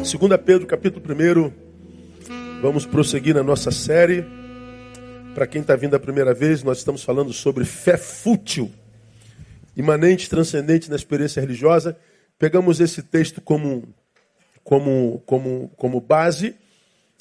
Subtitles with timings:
[0.00, 1.52] 2 Pedro, capítulo 1.
[2.62, 4.24] Vamos prosseguir na nossa série.
[5.34, 8.72] Para quem está vindo a primeira vez, nós estamos falando sobre fé fútil,
[9.76, 11.98] imanente, transcendente na experiência religiosa.
[12.38, 13.94] Pegamos esse texto como,
[14.64, 16.54] como, como, como base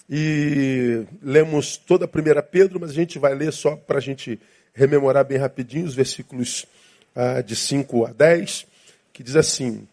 [0.09, 4.39] e lemos toda a primeira Pedro, mas a gente vai ler só para a gente
[4.73, 6.65] rememorar bem rapidinho os versículos
[7.13, 8.65] ah, de 5 a 10,
[9.11, 9.85] que diz assim: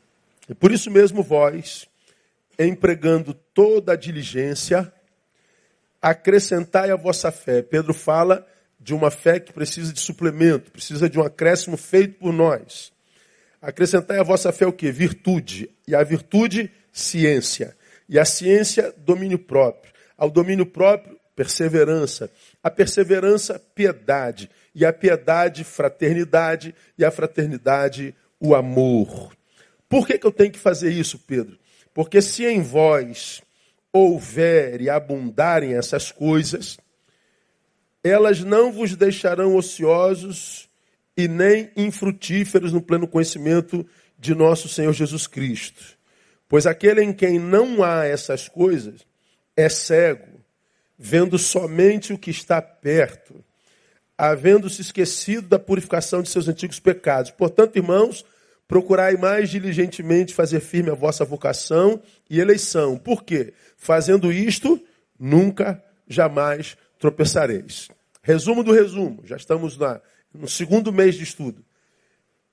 [0.49, 1.89] E por isso mesmo vós,
[2.59, 4.93] empregando toda a diligência,
[6.01, 7.63] acrescentai a vossa fé.
[7.63, 8.47] Pedro fala
[8.79, 12.93] de uma fé que precisa de suplemento, precisa de um acréscimo feito por nós.
[13.61, 14.93] Acrescentai a vossa fé o que?
[14.93, 15.71] Virtude.
[15.89, 17.77] E a virtude, ciência.
[18.09, 19.93] E a ciência, domínio próprio.
[20.17, 22.31] Ao domínio próprio, perseverança.
[22.63, 24.49] A perseverança, piedade.
[24.75, 26.75] E a piedade, fraternidade.
[26.97, 29.33] E a fraternidade, o amor.
[29.89, 31.59] Por que, que eu tenho que fazer isso, Pedro?
[31.97, 33.41] Porque se em vós
[33.91, 36.77] houver e abundarem essas coisas,
[38.05, 40.69] elas não vos deixarão ociosos
[41.17, 43.87] e nem infrutíferos no pleno conhecimento
[44.19, 45.97] de nosso Senhor Jesus Cristo.
[46.47, 49.01] Pois aquele em quem não há essas coisas
[49.57, 50.45] é cego,
[50.99, 53.43] vendo somente o que está perto,
[54.19, 57.31] havendo se esquecido da purificação de seus antigos pecados.
[57.31, 58.23] Portanto, irmãos,
[58.69, 62.99] Procurai mais diligentemente fazer firme a vossa vocação e eleição.
[62.99, 63.53] Por quê?
[63.77, 64.81] Fazendo isto,
[65.19, 67.89] nunca, jamais tropeçareis.
[68.23, 70.01] Resumo do resumo, já estamos na,
[70.35, 71.65] no segundo mês de estudo.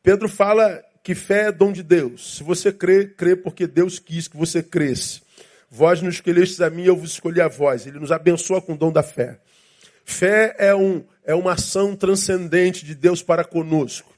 [0.03, 2.37] Pedro fala que fé é dom de Deus.
[2.37, 5.21] Se você crê, crê porque Deus quis que você cresça.
[5.69, 7.87] Vós nos escolhestes a mim, eu vos escolhi a vós.
[7.87, 9.39] Ele nos abençoa com o dom da fé.
[10.05, 14.12] Fé é, um, é uma ação transcendente de Deus para conosco.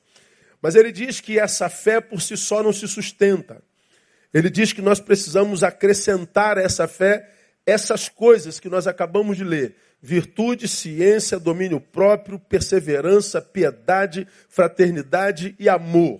[0.66, 3.61] Mas ele diz que essa fé por si só não se sustenta.
[4.33, 7.30] Ele diz que nós precisamos acrescentar a essa fé
[7.67, 15.70] essas coisas que nós acabamos de ler: virtude, ciência, domínio próprio, perseverança, piedade, fraternidade e
[15.70, 16.20] amor.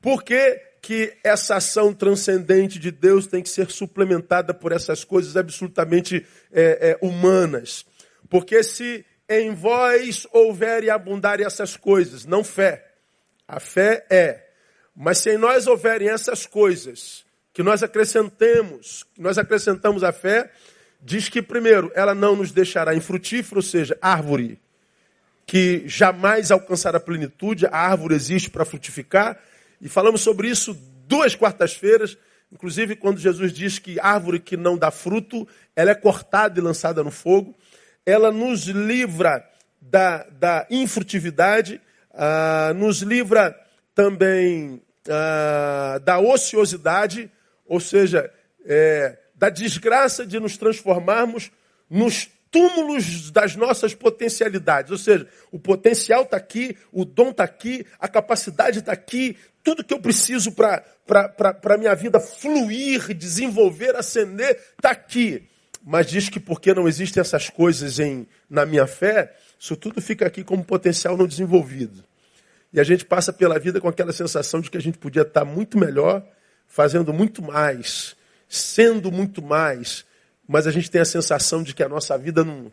[0.00, 5.36] Por que, que essa ação transcendente de Deus tem que ser suplementada por essas coisas
[5.36, 7.84] absolutamente é, é, humanas?
[8.30, 12.93] Porque se em vós houver e abundar essas coisas, não fé,
[13.46, 14.44] a fé é.
[14.94, 20.50] Mas se em nós houverem essas coisas que nós acrescentemos, que nós acrescentamos a fé,
[21.00, 24.60] diz que primeiro, ela não nos deixará infrutífero, ou seja, árvore
[25.46, 29.38] que jamais alcançará plenitude, a árvore existe para frutificar,
[29.80, 30.74] e falamos sobre isso
[31.06, 32.16] duas quartas-feiras,
[32.50, 37.02] inclusive quando Jesus diz que árvore que não dá fruto, ela é cortada e lançada
[37.02, 37.54] no fogo,
[38.06, 39.44] ela nos livra
[39.80, 41.80] da, da infrutividade,
[42.14, 43.54] ah, nos livra
[43.94, 47.30] também ah, da ociosidade,
[47.66, 48.30] ou seja,
[48.64, 51.50] é, da desgraça de nos transformarmos
[51.88, 54.92] nos túmulos das nossas potencialidades.
[54.92, 59.82] Ou seja, o potencial está aqui, o dom está aqui, a capacidade está aqui, tudo
[59.82, 60.84] que eu preciso para
[61.74, 65.48] a minha vida fluir, desenvolver, ascender, está aqui.
[65.82, 70.26] Mas diz que porque não existem essas coisas em, na minha fé, isso tudo fica
[70.26, 72.04] aqui como potencial não desenvolvido.
[72.70, 75.42] E a gente passa pela vida com aquela sensação de que a gente podia estar
[75.42, 76.22] muito melhor,
[76.66, 78.14] fazendo muito mais,
[78.46, 80.04] sendo muito mais,
[80.46, 82.70] mas a gente tem a sensação de que a nossa vida não,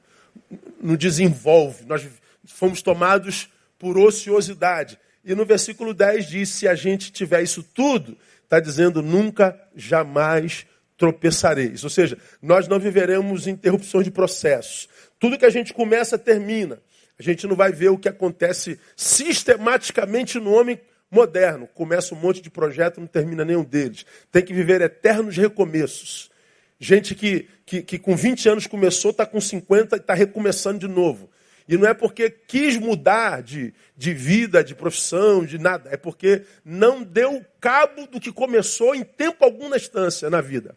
[0.81, 1.85] não desenvolve.
[1.85, 2.05] Nós
[2.43, 3.47] fomos tomados
[3.79, 4.99] por ociosidade.
[5.23, 10.65] E no versículo 10 diz: se a gente tiver isso tudo, está dizendo nunca, jamais
[10.97, 11.85] tropeçareis.
[11.85, 14.89] Ou seja, nós não viveremos interrupções de processos.
[15.21, 16.81] Tudo que a gente começa, termina.
[17.17, 21.67] A gente não vai ver o que acontece sistematicamente no homem moderno.
[21.75, 24.03] Começa um monte de projeto, não termina nenhum deles.
[24.31, 26.31] Tem que viver eternos recomeços.
[26.79, 30.87] Gente que, que, que com 20 anos começou, está com 50 e está recomeçando de
[30.87, 31.29] novo.
[31.67, 35.87] E não é porque quis mudar de, de vida, de profissão, de nada.
[35.91, 40.75] É porque não deu cabo do que começou em tempo algum na instância, na vida.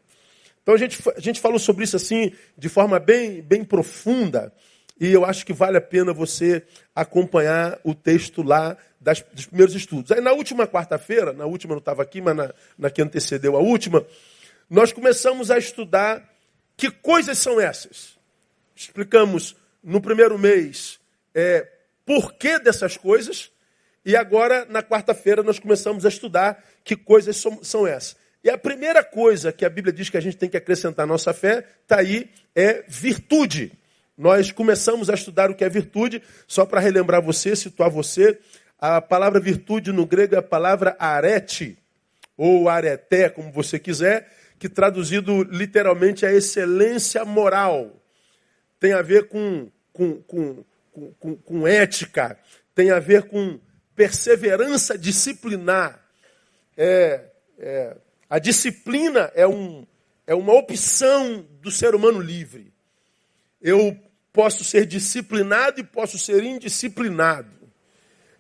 [0.65, 4.51] Então a gente, a gente falou sobre isso assim, de forma bem, bem profunda.
[4.99, 6.65] E eu acho que vale a pena você
[6.95, 10.11] acompanhar o texto lá das, dos primeiros estudos.
[10.11, 13.61] Aí na última quarta-feira, na última não estava aqui, mas na, na que antecedeu a
[13.61, 14.07] última,
[14.71, 16.33] nós começamos a estudar
[16.79, 18.17] que coisas são essas.
[18.75, 20.99] Explicamos no primeiro mês
[21.35, 21.69] é,
[22.07, 23.51] porquê dessas coisas,
[24.03, 28.24] e agora na quarta-feira nós começamos a estudar que coisas são, são essas.
[28.45, 31.07] E a primeira coisa que a Bíblia diz que a gente tem que acrescentar à
[31.07, 33.73] nossa fé, está aí, é virtude.
[34.19, 38.39] Nós começamos a estudar o que é virtude, só para relembrar você, situar você.
[38.79, 41.79] A palavra virtude no grego é a palavra arete,
[42.37, 47.99] ou areté, como você quiser, que traduzido literalmente é excelência moral.
[48.79, 50.65] Tem a ver com, com, com,
[51.19, 52.39] com, com ética,
[52.75, 53.59] tem a ver com
[53.97, 55.99] perseverança disciplinar.
[56.77, 57.25] É,
[57.59, 57.97] é,
[58.35, 59.87] a disciplina é, um,
[60.27, 62.75] é uma opção do ser humano livre.
[63.63, 63.97] Eu
[64.33, 67.49] posso ser disciplinado e posso ser indisciplinado.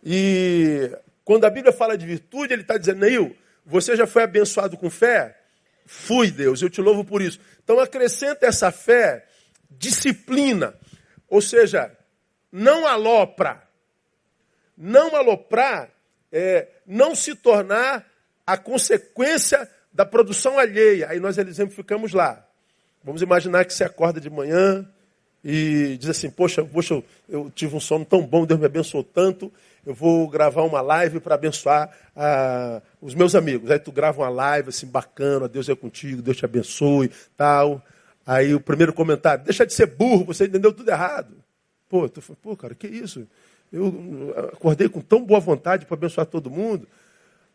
[0.02, 0.90] E
[1.24, 4.90] quando a Bíblia fala de virtude, ele está dizendo, Neil, você já foi abençoado com
[4.90, 5.40] fé?
[5.86, 7.38] Fui, Deus, eu te louvo por isso.
[7.62, 9.24] Então acrescenta essa fé,
[9.70, 10.74] disciplina.
[11.28, 11.96] Ou seja,
[12.50, 13.62] não alopra.
[14.76, 15.88] Não aloprar
[16.32, 18.04] é não se tornar
[18.44, 21.08] a consequência da produção alheia.
[21.08, 22.44] Aí nós exemplificamos lá.
[23.04, 24.86] Vamos imaginar que você acorda de manhã
[25.44, 29.52] e diz assim: Poxa, poxa eu tive um sono tão bom, Deus me abençoou tanto,
[29.86, 33.70] eu vou gravar uma live para abençoar ah, os meus amigos.
[33.70, 37.82] Aí tu grava uma live assim, bacana, Deus é contigo, Deus te abençoe, tal.
[38.26, 41.36] Aí o primeiro comentário, deixa de ser burro, você entendeu tudo errado.
[41.90, 43.28] Pô, tu fala, pô, cara, que isso?
[43.70, 46.88] Eu acordei com tão boa vontade para abençoar todo mundo.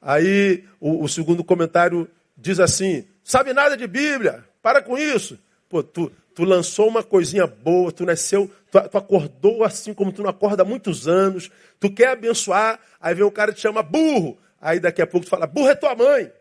[0.02, 2.08] Aí o, o, segundo comentário
[2.40, 5.38] diz assim: sabe nada de Bíblia, para com isso.
[5.68, 10.24] Pô, tu, tu lançou uma coisinha boa, tu nasceu, tu, tu, acordou assim como tu
[10.24, 14.38] não acorda há muitos anos, tu quer abençoar, aí vem o cara te chama burro.
[14.62, 16.32] Aí daqui a pouco tu fala, burro é tua mãe.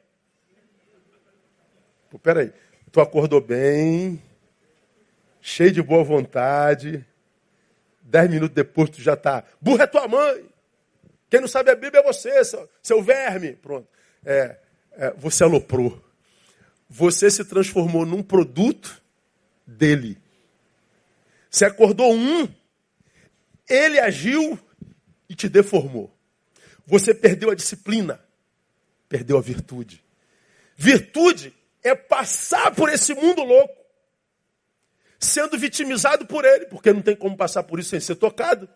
[2.11, 2.53] Pô, peraí,
[2.91, 4.23] tu acordou bem,
[5.41, 7.07] cheio de boa vontade,
[8.01, 10.45] dez minutos depois tu já está, burro é tua mãe.
[11.31, 13.53] Quem não sabe a Bíblia é você, seu, seu verme.
[13.57, 13.87] Pronto.
[14.25, 14.57] É,
[15.17, 16.03] você aloprou.
[16.89, 19.01] Você se transformou num produto
[19.67, 20.19] dele.
[21.51, 22.49] Você acordou um,
[23.69, 24.59] ele agiu
[25.29, 26.13] e te deformou.
[26.87, 28.21] Você perdeu a disciplina,
[29.09, 30.03] perdeu a virtude.
[30.77, 33.75] Virtude é passar por esse mundo louco,
[35.19, 38.69] sendo vitimizado por ele, porque não tem como passar por isso sem ser tocado,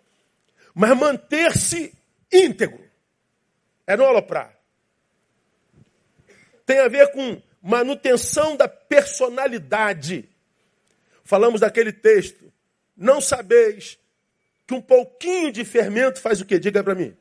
[0.74, 1.94] mas manter-se
[2.30, 2.82] íntegro.
[3.86, 4.61] É não aloprar.
[6.64, 10.28] Tem a ver com manutenção da personalidade.
[11.24, 12.52] Falamos daquele texto.
[12.96, 13.98] Não sabeis
[14.66, 16.58] que um pouquinho de fermento faz o que?
[16.58, 17.16] Diga para mim.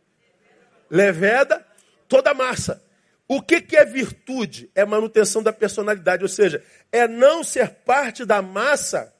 [0.89, 1.65] Leveda
[2.07, 2.83] toda a massa.
[3.27, 4.69] O que, que é virtude?
[4.75, 6.61] É manutenção da personalidade, ou seja,
[6.91, 9.13] é não ser parte da massa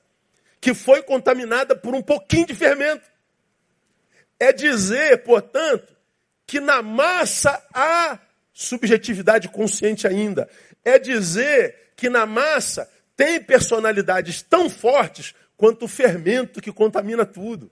[0.59, 3.09] que foi contaminada por um pouquinho de fermento.
[4.37, 5.95] É dizer, portanto,
[6.45, 8.19] que na massa há
[8.61, 10.49] subjetividade consciente ainda.
[10.83, 17.71] É dizer que na massa tem personalidades tão fortes quanto o fermento que contamina tudo.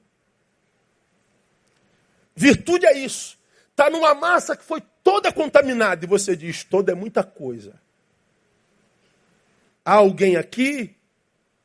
[2.36, 3.38] Virtude é isso.
[3.72, 7.80] Está numa massa que foi toda contaminada e você diz: toda é muita coisa.
[9.84, 10.96] Há alguém aqui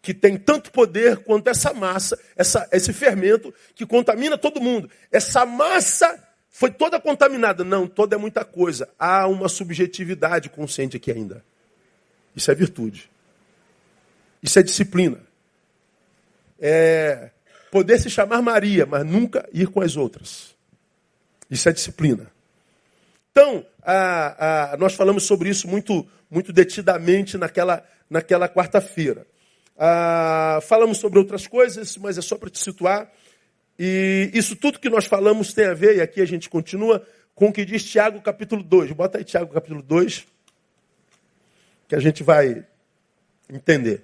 [0.01, 4.91] que tem tanto poder quanto essa massa, essa, esse fermento que contamina todo mundo.
[5.11, 6.24] Essa massa
[6.57, 7.65] foi toda contaminada.
[7.65, 8.89] Não, toda é muita coisa.
[8.97, 11.45] Há uma subjetividade consciente aqui ainda.
[12.35, 13.11] Isso é virtude.
[14.41, 15.19] Isso é disciplina.
[16.61, 17.31] É
[17.73, 20.55] poder se chamar Maria, mas nunca ir com as outras.
[21.51, 22.31] Isso é disciplina.
[23.33, 29.27] Então, a, a, nós falamos sobre isso muito, muito detidamente naquela, naquela quarta-feira.
[29.77, 33.11] Ah, falamos sobre outras coisas, mas é só para te situar.
[33.79, 37.49] E isso tudo que nós falamos tem a ver, e aqui a gente continua, com
[37.49, 38.93] o que diz Tiago capítulo 2.
[38.93, 40.27] Bota aí Tiago capítulo 2,
[41.89, 42.65] que a gente vai
[43.51, 44.03] entender.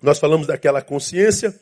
[0.00, 1.54] Nós falamos daquela consciência,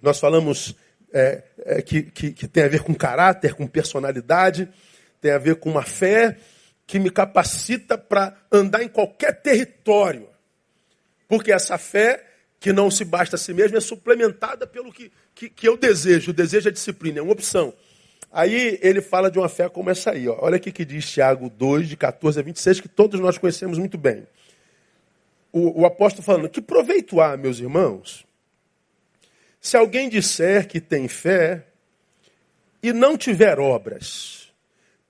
[0.00, 0.74] nós falamos
[1.12, 4.68] é, é, que, que, que tem a ver com caráter, com personalidade,
[5.20, 6.36] tem a ver com uma fé
[6.86, 10.28] que me capacita para andar em qualquer território.
[11.28, 12.24] Porque essa fé,
[12.62, 16.30] que não se basta a si mesma, é suplementada pelo que, que, que eu desejo.
[16.30, 17.74] O desejo é disciplina, é uma opção.
[18.30, 20.28] Aí ele fala de uma fé como essa aí.
[20.28, 20.38] Ó.
[20.40, 23.98] Olha aqui que diz Tiago 2, de 14 a 26, que todos nós conhecemos muito
[23.98, 24.26] bem.
[25.52, 28.24] O, o apóstolo falando, que proveito há, meus irmãos,
[29.60, 31.66] se alguém disser que tem fé
[32.82, 34.42] e não tiver obras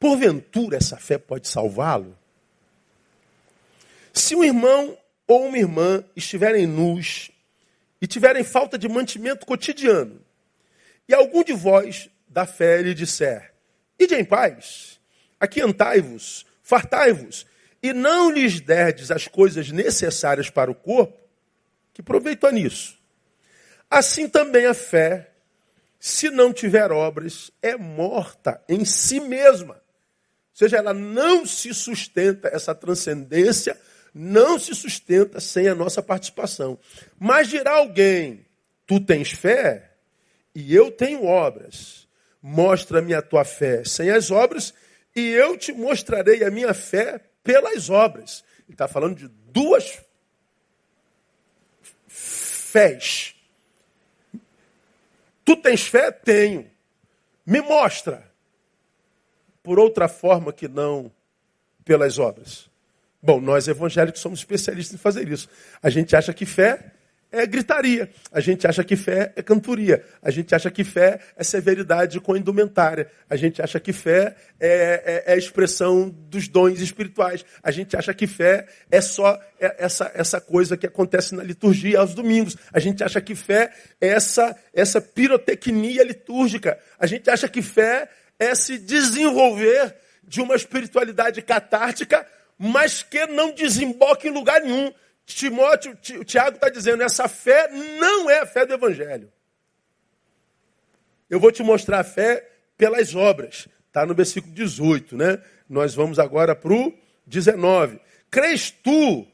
[0.02, 2.18] Porventura essa fé pode salvá-lo?
[4.12, 7.30] Se um irmão ou uma irmã estiverem nus
[8.02, 10.20] e tiverem falta de mantimento cotidiano,
[11.08, 13.54] e algum de vós da fé lhe disser:
[13.96, 15.00] Ide em paz,
[15.38, 17.46] aquiantai-vos, fartai-vos,
[17.80, 21.16] e não lhes derdes as coisas necessárias para o corpo,
[21.94, 22.98] que proveito há nisso?
[23.88, 25.30] Assim também a fé,
[26.00, 29.80] se não tiver obras, é morta em si mesma.
[30.52, 33.78] seja, ela não se sustenta, essa transcendência
[34.14, 36.78] não se sustenta sem a nossa participação.
[37.18, 38.44] Mas dirá alguém:
[38.86, 39.92] Tu tens fé
[40.54, 42.06] e eu tenho obras.
[42.42, 44.74] Mostra-me a tua fé sem as obras,
[45.14, 48.44] e eu te mostrarei a minha fé pelas obras.
[48.66, 50.00] Ele está falando de duas
[52.08, 53.36] fés.
[55.44, 56.10] Tu tens fé?
[56.10, 56.70] Tenho.
[57.46, 58.30] Me mostra.
[59.62, 61.12] Por outra forma que não
[61.84, 62.71] pelas obras.
[63.22, 65.48] Bom, nós evangélicos somos especialistas em fazer isso.
[65.80, 66.92] A gente acha que fé
[67.32, 68.10] é gritaria.
[68.30, 70.04] A gente acha que fé é cantoria.
[70.20, 73.10] A gente acha que fé é severidade com indumentária.
[73.30, 77.44] A gente acha que fé é, é, é a expressão dos dons espirituais.
[77.62, 82.14] A gente acha que fé é só essa, essa coisa que acontece na liturgia aos
[82.14, 82.56] domingos.
[82.72, 86.78] A gente acha que fé é essa, essa pirotecnia litúrgica.
[86.98, 92.26] A gente acha que fé é se desenvolver de uma espiritualidade catártica,
[92.58, 94.92] mas que não desemboca em lugar nenhum.
[95.24, 99.32] Timóteo, o Tiago está dizendo, essa fé não é a fé do Evangelho.
[101.30, 103.68] Eu vou te mostrar a fé pelas obras.
[103.86, 105.42] Está no versículo 18, né?
[105.68, 106.92] Nós vamos agora para o
[107.26, 108.00] 19.
[108.30, 109.26] Crês tu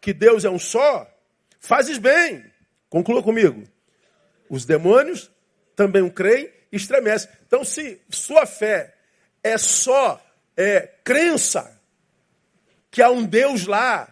[0.00, 1.08] que Deus é um só?
[1.58, 2.44] Fazes bem.
[2.88, 3.64] Conclua comigo.
[4.48, 5.30] Os demônios
[5.74, 7.30] também creem e estremecem.
[7.46, 8.94] Então, se sua fé
[9.42, 10.22] é só
[10.56, 11.80] é, crença
[12.92, 14.06] que há um Deus lá,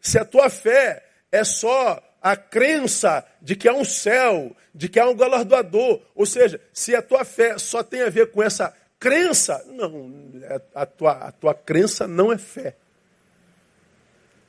[0.00, 5.00] se a tua fé é só a crença de que há um céu, de que
[5.00, 8.72] há um galardoador, ou seja, se a tua fé só tem a ver com essa
[9.00, 12.76] crença, não, é, a tua, a tua crença não é fé.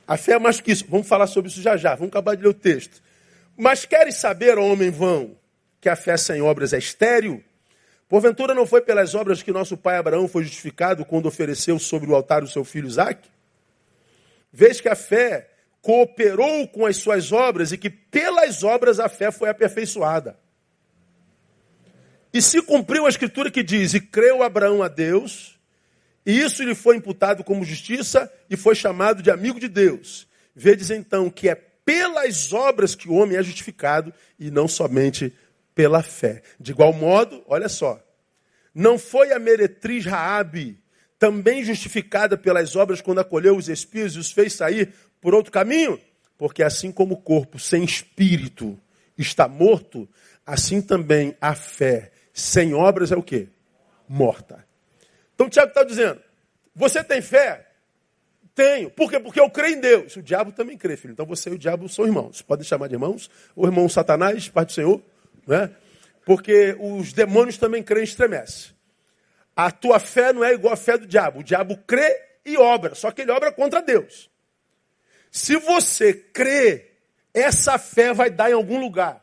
[0.06, 0.84] A fé é mais que isso.
[0.88, 1.94] Vamos falar sobre isso já já.
[1.94, 3.02] Vamos acabar de ler o texto.
[3.56, 5.36] Mas queres saber, homem vão,
[5.80, 7.42] que a fé sem obras é estéril?
[8.08, 12.14] Porventura não foi pelas obras que nosso pai Abraão foi justificado quando ofereceu sobre o
[12.14, 13.28] altar o seu filho Isaque?
[14.52, 15.48] Vês que a fé
[15.80, 20.38] cooperou com as suas obras e que pelas obras a fé foi aperfeiçoada.
[22.32, 25.58] E se cumpriu a escritura que diz: E creu Abraão a Deus,
[26.24, 30.26] e isso lhe foi imputado como justiça, e foi chamado de amigo de Deus.
[30.54, 35.34] Vedes então que é pelas obras que o homem é justificado, e não somente
[35.74, 36.42] pela fé.
[36.60, 38.02] De igual modo, olha só,
[38.74, 40.81] não foi a meretriz Raabe
[41.22, 46.00] também justificada pelas obras quando acolheu os espíritos e os fez sair por outro caminho?
[46.36, 48.76] Porque assim como o corpo sem espírito
[49.16, 50.08] está morto,
[50.44, 53.46] assim também a fé sem obras é o quê?
[54.08, 54.66] Morta.
[55.36, 56.20] Então Tiago está dizendo,
[56.74, 57.68] você tem fé?
[58.52, 58.90] Tenho.
[58.90, 59.20] Por quê?
[59.20, 60.16] Porque eu creio em Deus.
[60.16, 61.12] O diabo também crê, filho.
[61.12, 62.38] Então você e o diabo são irmãos.
[62.38, 63.30] Você pode chamar de irmãos.
[63.54, 65.00] O irmão Satanás, Pai do Senhor.
[65.46, 65.70] Né?
[66.26, 68.71] Porque os demônios também creem e estremecem.
[69.54, 71.40] A tua fé não é igual à fé do diabo.
[71.40, 74.30] O diabo crê e obra, só que ele obra contra Deus.
[75.30, 76.90] Se você crê,
[77.32, 79.22] essa fé vai dar em algum lugar.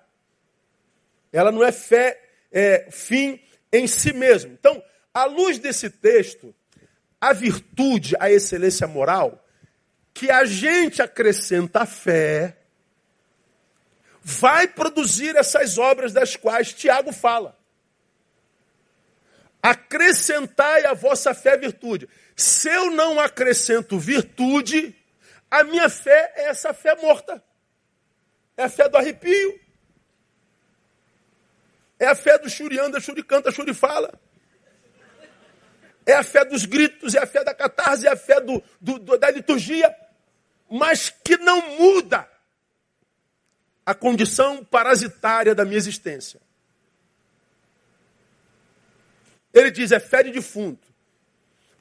[1.32, 2.20] Ela não é fé
[2.52, 3.40] é, fim
[3.72, 4.52] em si mesmo.
[4.54, 4.84] Então,
[5.14, 6.54] à luz desse texto,
[7.20, 9.46] a virtude, a excelência moral,
[10.14, 12.58] que a gente acrescenta a fé,
[14.22, 17.59] vai produzir essas obras das quais Tiago fala.
[19.62, 22.08] Acrescentai a vossa fé virtude.
[22.36, 24.96] Se eu não acrescento virtude,
[25.52, 27.44] a minha fé é essa fé morta.
[28.56, 29.60] É a fé do arrepio.
[32.00, 34.12] É a fé do churianda, churicanta, churifala.
[36.06, 38.98] É a fé dos gritos, é a fé da catarse, é a fé do, do,
[38.98, 39.94] do, da liturgia,
[40.70, 42.28] mas que não muda
[43.86, 46.40] a condição parasitária da minha existência.
[49.60, 50.88] Ele diz: é fé de defunto.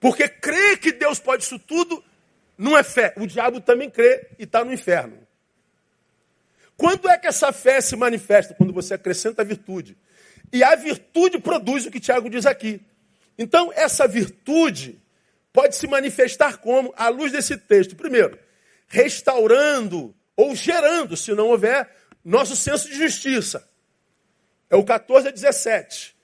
[0.00, 2.02] Porque crer que Deus pode isso tudo
[2.56, 3.14] não é fé.
[3.16, 5.18] O diabo também crê e está no inferno.
[6.76, 8.54] Quando é que essa fé se manifesta?
[8.54, 9.96] Quando você acrescenta a virtude.
[10.52, 12.80] E a virtude produz o que Tiago diz aqui.
[13.36, 15.00] Então, essa virtude
[15.52, 16.92] pode se manifestar como?
[16.96, 17.96] À luz desse texto.
[17.96, 18.38] Primeiro,
[18.86, 21.88] restaurando ou gerando, se não houver,
[22.24, 23.68] nosso senso de justiça.
[24.70, 26.16] É o 14 a 17.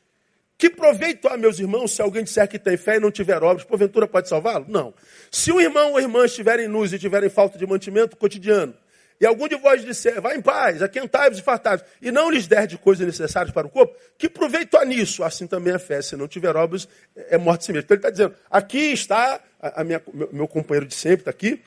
[0.57, 3.65] Que proveito há, meus irmãos, se alguém disser que tem fé e não tiver obras,
[3.65, 4.67] porventura pode salvá-lo?
[4.69, 4.95] Não.
[5.31, 8.75] Se um irmão ou irmã estiverem nus e tiverem falta de mantimento cotidiano,
[9.21, 12.67] e algum de vós disser, vá em paz, aquentai-vos e fartai e não lhes der
[12.67, 15.23] de coisas necessárias para o corpo, que proveito há nisso?
[15.23, 17.85] Assim também a fé, se não tiver obras, é morte de si mesmo.
[17.85, 21.63] Então ele está dizendo, aqui está, a, minha, meu, companheiro de sempre está aqui,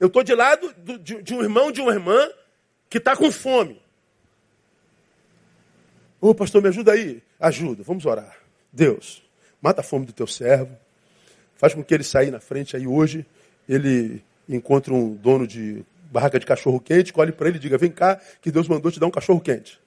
[0.00, 2.28] eu estou de lado do, de, de um irmão, de uma irmã,
[2.90, 3.80] que está com fome.
[6.20, 7.22] Ô pastor, me ajuda aí.
[7.38, 8.36] Ajuda, vamos orar.
[8.72, 9.22] Deus,
[9.62, 10.76] mata a fome do teu servo.
[11.56, 12.76] faz com que ele saia na frente.
[12.76, 13.24] Aí hoje
[13.68, 17.90] ele encontra um dono de barraca de cachorro quente, colhe para ele e diga: Vem
[17.90, 19.78] cá, que Deus mandou te dar um cachorro quente.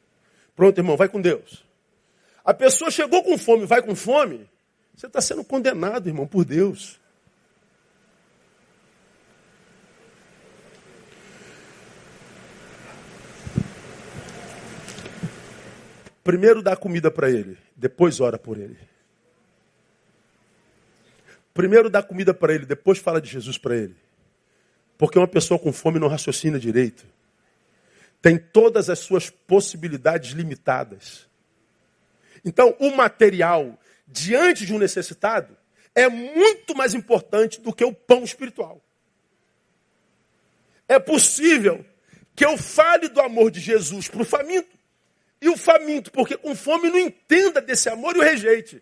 [0.55, 1.65] Pronto, irmão, vai com Deus.
[2.45, 4.49] A pessoa chegou com fome, vai com fome.
[4.95, 7.00] Você está sendo condenado, irmão, por Deus.
[16.23, 18.77] Primeiro dá comida para ele, depois ora por ele.
[21.53, 23.95] Primeiro dá comida para ele, depois fala de Jesus para ele.
[24.97, 27.05] Porque uma pessoa com fome não raciocina direito.
[28.21, 31.27] Tem todas as suas possibilidades limitadas.
[32.45, 35.57] Então, o material diante de um necessitado
[35.95, 38.79] é muito mais importante do que o pão espiritual.
[40.87, 41.83] É possível
[42.35, 44.80] que eu fale do amor de Jesus para o faminto
[45.41, 48.81] e o faminto, porque com fome não entenda desse amor e o rejeite.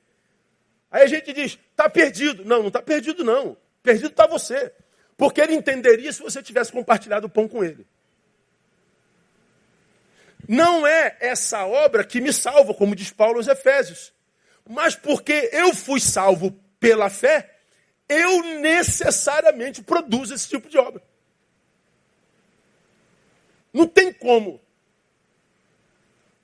[0.92, 2.44] Aí a gente diz, está perdido.
[2.44, 3.56] Não, não está perdido não.
[3.82, 4.74] Perdido está você.
[5.16, 7.88] Porque ele entenderia se você tivesse compartilhado o pão com ele.
[10.48, 14.12] Não é essa obra que me salva, como diz Paulo aos Efésios.
[14.68, 17.56] Mas porque eu fui salvo pela fé,
[18.08, 21.02] eu necessariamente produzo esse tipo de obra.
[23.72, 24.60] Não tem como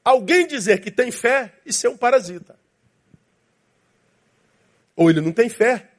[0.06, 2.56] alguém dizer que tem fé e ser um parasita.
[4.96, 5.90] Ou ele não tem fé,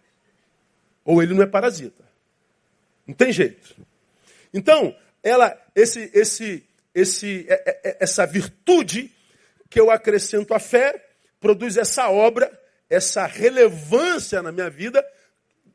[1.05, 2.05] ou ele não é parasita.
[3.05, 3.77] Não tem jeito.
[4.55, 9.13] Então, ela, esse, esse, esse, é, é, é, essa virtude
[9.69, 11.05] que eu acrescento à fé
[11.41, 12.51] produz essa obra,
[12.89, 15.05] essa relevância na minha vida,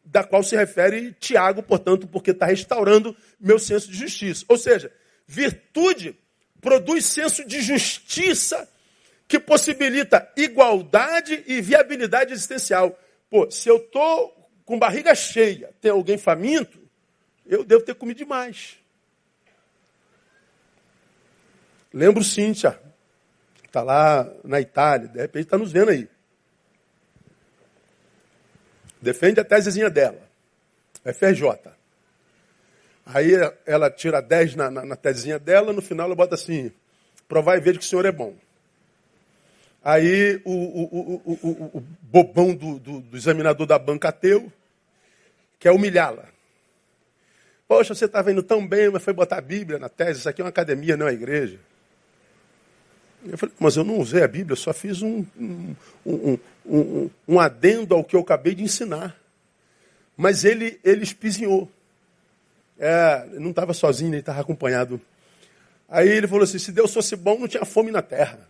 [0.04, 4.44] da qual se refere Tiago, portanto, porque está restaurando meu senso de justiça.
[4.48, 4.92] Ou seja,
[5.28, 6.18] virtude
[6.62, 8.70] produz senso de justiça
[9.28, 12.98] que possibilita igualdade e viabilidade existencial.
[13.30, 16.80] Pô, se eu estou com barriga cheia, tem alguém faminto,
[17.46, 18.78] eu devo ter comido demais.
[21.94, 22.80] Lembro Cíntia,
[23.66, 26.08] está lá na Itália, de repente está nos vendo aí.
[29.02, 30.22] Defende a tesezinha dela,
[31.04, 31.81] FRJ.
[33.06, 33.32] Aí
[33.66, 36.72] ela tira 10 na, na, na tesezinha dela, no final ela bota assim,
[37.28, 38.36] provar e ver que o senhor é bom.
[39.84, 44.52] Aí o, o, o, o bobão do, do, do, examinador da banca ateu
[45.60, 46.26] quer humilhá-la.
[47.68, 50.20] Poxa, você estava indo tão bem, mas foi botar a Bíblia na tese.
[50.20, 51.60] Isso aqui é uma academia, não é uma igreja.
[53.26, 57.40] Eu falei, mas eu não usei a Bíblia, só fiz um, um, um, um, um
[57.40, 59.16] adendo ao que eu acabei de ensinar.
[60.18, 61.72] Mas ele, ele espizinhou.
[62.84, 65.00] É, não estava sozinho, ele estava acompanhado.
[65.88, 68.50] Aí ele falou assim: se Deus fosse bom, não tinha fome na terra.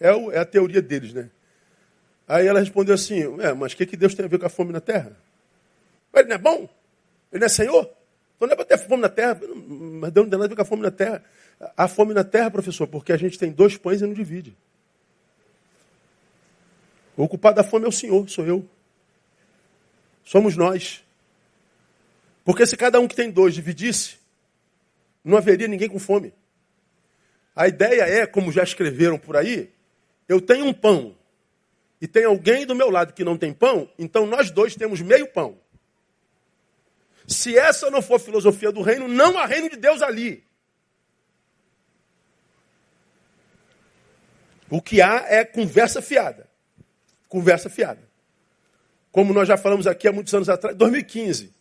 [0.00, 1.30] É, o, é a teoria deles, né?
[2.26, 4.48] Aí ela respondeu assim: é, mas o que, que Deus tem a ver com a
[4.48, 5.16] fome na terra?
[6.12, 6.68] Ele não é bom?
[7.30, 7.88] Ele não é Senhor?
[8.34, 9.40] Então não é para ter fome na terra.
[9.40, 11.22] Mas Deus não tem nada a ver com a fome na terra.
[11.76, 14.56] Há fome na terra, professor, porque a gente tem dois pães e não divide.
[17.16, 18.68] O ocupado da fome é o Senhor, sou eu.
[20.24, 21.04] Somos nós.
[22.48, 24.16] Porque se cada um que tem dois dividisse,
[25.22, 26.32] não haveria ninguém com fome.
[27.54, 29.70] A ideia é, como já escreveram por aí,
[30.26, 31.14] eu tenho um pão
[32.00, 35.28] e tem alguém do meu lado que não tem pão, então nós dois temos meio
[35.28, 35.58] pão.
[37.26, 40.42] Se essa não for a filosofia do reino, não há reino de Deus ali.
[44.70, 46.48] O que há é conversa fiada.
[47.28, 48.08] Conversa fiada.
[49.12, 51.57] Como nós já falamos aqui há muitos anos atrás, 2015,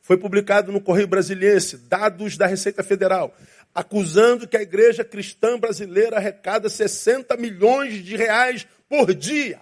[0.00, 3.34] foi publicado no Correio Brasiliense dados da Receita Federal
[3.74, 9.60] acusando que a igreja cristã brasileira arrecada 60 milhões de reais por dia.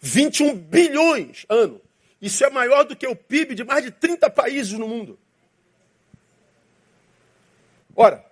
[0.00, 1.80] 21 bilhões ano.
[2.20, 5.18] Isso é maior do que o PIB de mais de 30 países no mundo.
[7.94, 8.24] Ora,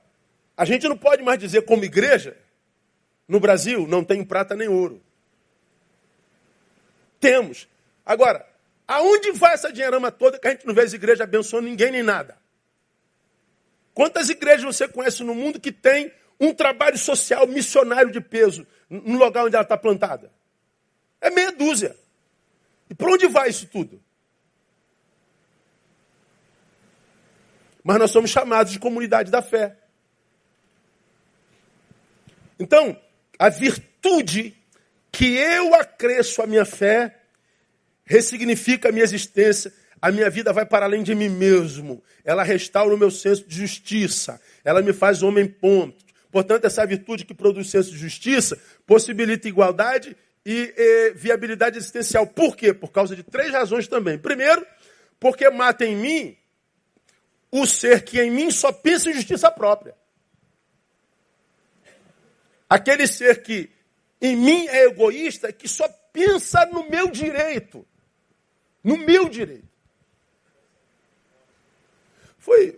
[0.56, 2.36] a gente não pode mais dizer como igreja,
[3.26, 5.02] no Brasil não tem prata nem ouro.
[7.18, 7.66] Temos.
[8.04, 8.46] Agora,
[8.86, 12.02] aonde vai essa dinheirama toda que a gente não vê as igrejas abençoando ninguém nem
[12.02, 12.36] nada?
[13.92, 19.18] Quantas igrejas você conhece no mundo que tem um trabalho social missionário de peso no
[19.18, 20.32] lugar onde ela está plantada?
[21.20, 21.96] É meia dúzia.
[22.90, 24.02] E para onde vai isso tudo?
[27.82, 29.76] Mas nós somos chamados de comunidade da fé.
[32.58, 32.98] Então,
[33.38, 34.56] a virtude
[35.12, 37.23] que eu acresço à minha fé
[38.04, 39.72] ressignifica a minha existência
[40.04, 42.04] a minha vida vai para além de mim mesmo.
[42.22, 44.38] Ela restaura o meu senso de justiça.
[44.62, 46.04] Ela me faz homem ponto.
[46.30, 50.14] Portanto, essa virtude que produz senso de justiça possibilita igualdade
[50.44, 52.26] e, e viabilidade existencial.
[52.26, 52.74] Por quê?
[52.74, 54.18] Por causa de três razões também.
[54.18, 54.66] Primeiro,
[55.18, 56.36] porque mata em mim
[57.50, 59.94] o ser que em mim só pensa em justiça própria.
[62.68, 63.70] Aquele ser que
[64.20, 67.86] em mim é egoísta, que só pensa no meu direito.
[68.84, 69.66] No meu direito.
[72.38, 72.76] Foi.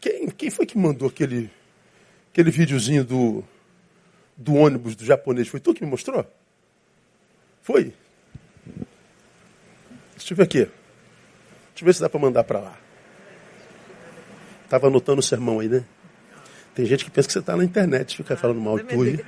[0.00, 1.50] Quem, quem foi que mandou aquele,
[2.32, 3.44] aquele videozinho do,
[4.34, 5.46] do ônibus do japonês?
[5.46, 6.26] Foi tu que me mostrou?
[7.60, 7.92] Foi?
[10.16, 10.58] Deixa eu ver aqui.
[10.58, 12.78] Deixa eu ver se dá para mandar para lá.
[14.64, 15.84] Estava anotando o sermão aí, né?
[16.74, 19.24] Tem gente que pensa que você está na internet, fica falando mal de tu.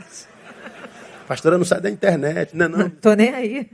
[1.26, 2.78] Pastora não sai da internet, não é não?
[2.78, 3.70] Não tô nem aí.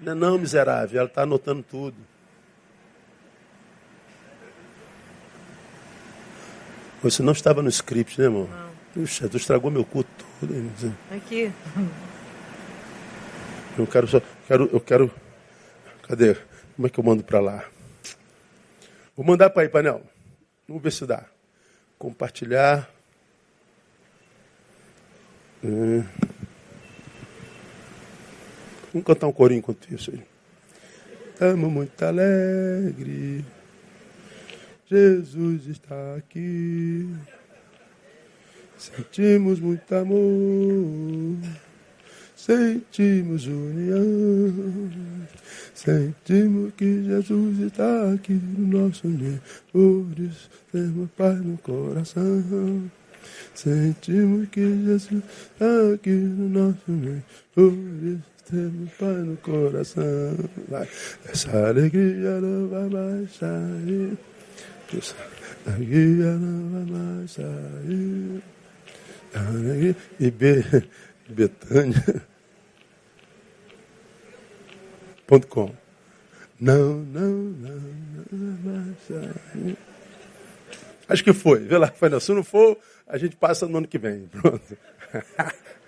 [0.00, 1.96] Não é não, miserável, ela está anotando tudo.
[7.02, 8.48] Você não estava no script, né, irmão?
[8.48, 8.74] Não.
[8.94, 10.08] Puxa, tu estragou meu culto
[10.40, 10.94] todo.
[11.10, 11.52] Aqui.
[13.76, 14.22] Eu quero só.
[14.46, 15.10] Quero, eu quero.
[16.08, 16.36] Cadê?
[16.76, 17.64] Como é que eu mando para lá?
[19.16, 20.02] Vou mandar para aí, painel.
[20.66, 21.24] Vamos ver se dá.
[21.98, 22.88] Compartilhar.
[25.62, 26.04] Hum.
[28.94, 30.22] Vamos cantar um corinho enquanto isso aí.
[31.32, 33.44] Estamos muito alegre.
[34.88, 37.08] Jesus está aqui.
[38.78, 41.38] Sentimos muito amor.
[42.36, 44.92] Sentimos união.
[45.74, 49.42] Sentimos que Jesus está aqui no nosso meio.
[50.70, 52.88] Temos paz no coração.
[53.56, 57.24] Sentimos que Jesus está aqui no nosso meio.
[57.52, 60.36] Por isso temos paz no coração.
[60.68, 60.88] Vai.
[61.26, 64.18] Essa alegria não vai mais sair.
[64.96, 65.14] Essa
[65.66, 68.42] alegria não vai mais sair.
[70.20, 70.30] E
[71.28, 72.22] Betânia.
[75.26, 75.74] Ponto com.
[76.60, 77.80] Não, não, não,
[78.30, 78.94] não,
[79.54, 79.76] não,
[81.08, 81.60] Acho que foi.
[81.60, 82.20] Vê lá, foi.
[82.20, 84.26] Se não for, a gente passa no ano que vem.
[84.28, 84.76] Pronto.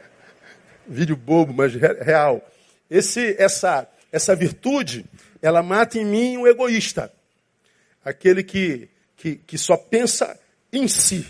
[0.89, 2.47] Vídeo bobo, mas real.
[2.89, 5.05] Esse, essa, essa virtude,
[5.43, 7.13] ela mata em mim um egoísta.
[8.05, 10.39] Aquele que, que, que só pensa
[10.73, 11.27] em si.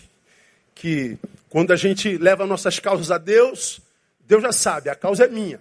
[0.74, 3.80] Que quando a gente leva nossas causas a Deus,
[4.26, 5.60] Deus já sabe, a causa é minha.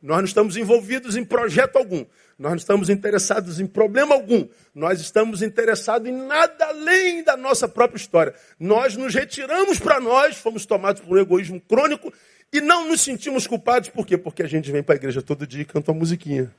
[0.00, 2.04] Nós não estamos envolvidos em projeto algum.
[2.38, 4.46] Nós não estamos interessados em problema algum.
[4.74, 8.34] Nós estamos interessados em nada além da nossa própria história.
[8.58, 12.12] Nós nos retiramos para nós, fomos tomados por um egoísmo crônico
[12.52, 13.88] e não nos sentimos culpados.
[13.88, 14.16] Por quê?
[14.16, 16.54] Porque a gente vem para a igreja todo dia e canta uma musiquinha.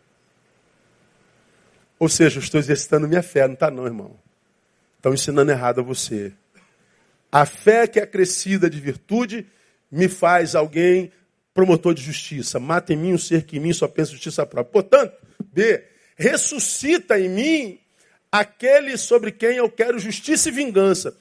[1.98, 3.48] Ou seja, eu estou exercitando minha fé.
[3.48, 4.20] Não está não, irmão.
[4.98, 6.34] Estão ensinando errado a você.
[7.32, 9.48] A fé que é crescida de virtude
[9.92, 11.12] me faz alguém
[11.54, 12.60] promotor de justiça.
[12.60, 14.72] Mata em mim o ser que em mim só pensa justiça própria.
[14.72, 15.84] Portanto, B,
[16.18, 17.80] ressuscita em mim
[18.32, 21.16] aquele sobre quem eu quero justiça e vingança.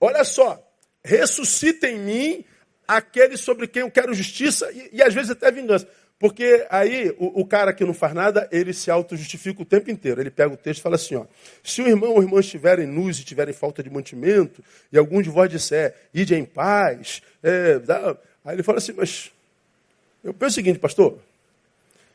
[0.00, 0.62] Olha só,
[1.02, 2.44] ressuscita em mim
[2.86, 5.86] aquele sobre quem eu quero justiça e, e às vezes até vingança.
[6.18, 10.20] Porque aí o, o, cara que não faz nada, ele se auto-justifica o tempo inteiro.
[10.20, 11.26] Ele pega o texto e fala assim: ó,
[11.62, 15.28] se o irmão ou irmã estiverem nus e tiverem falta de mantimento, e algum de
[15.28, 18.16] vós disser, ide em paz, é, dá...
[18.44, 19.32] aí ele fala assim, mas
[20.22, 21.18] eu penso o seguinte, pastor: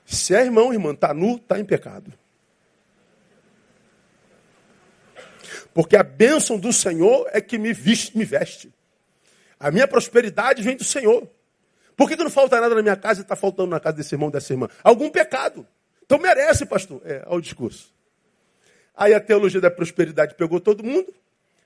[0.05, 2.11] se é irmão ou irmã está nu, está em pecado.
[5.73, 8.71] Porque a bênção do Senhor é que me, viste, me veste.
[9.59, 11.27] A minha prosperidade vem do Senhor.
[11.95, 14.15] Por que, que não falta nada na minha casa e está faltando na casa desse
[14.15, 14.69] irmão, dessa irmã?
[14.83, 15.67] Algum pecado.
[16.05, 17.01] Então merece, pastor.
[17.03, 17.93] É, olha o discurso.
[18.95, 21.13] Aí a teologia da prosperidade pegou todo mundo.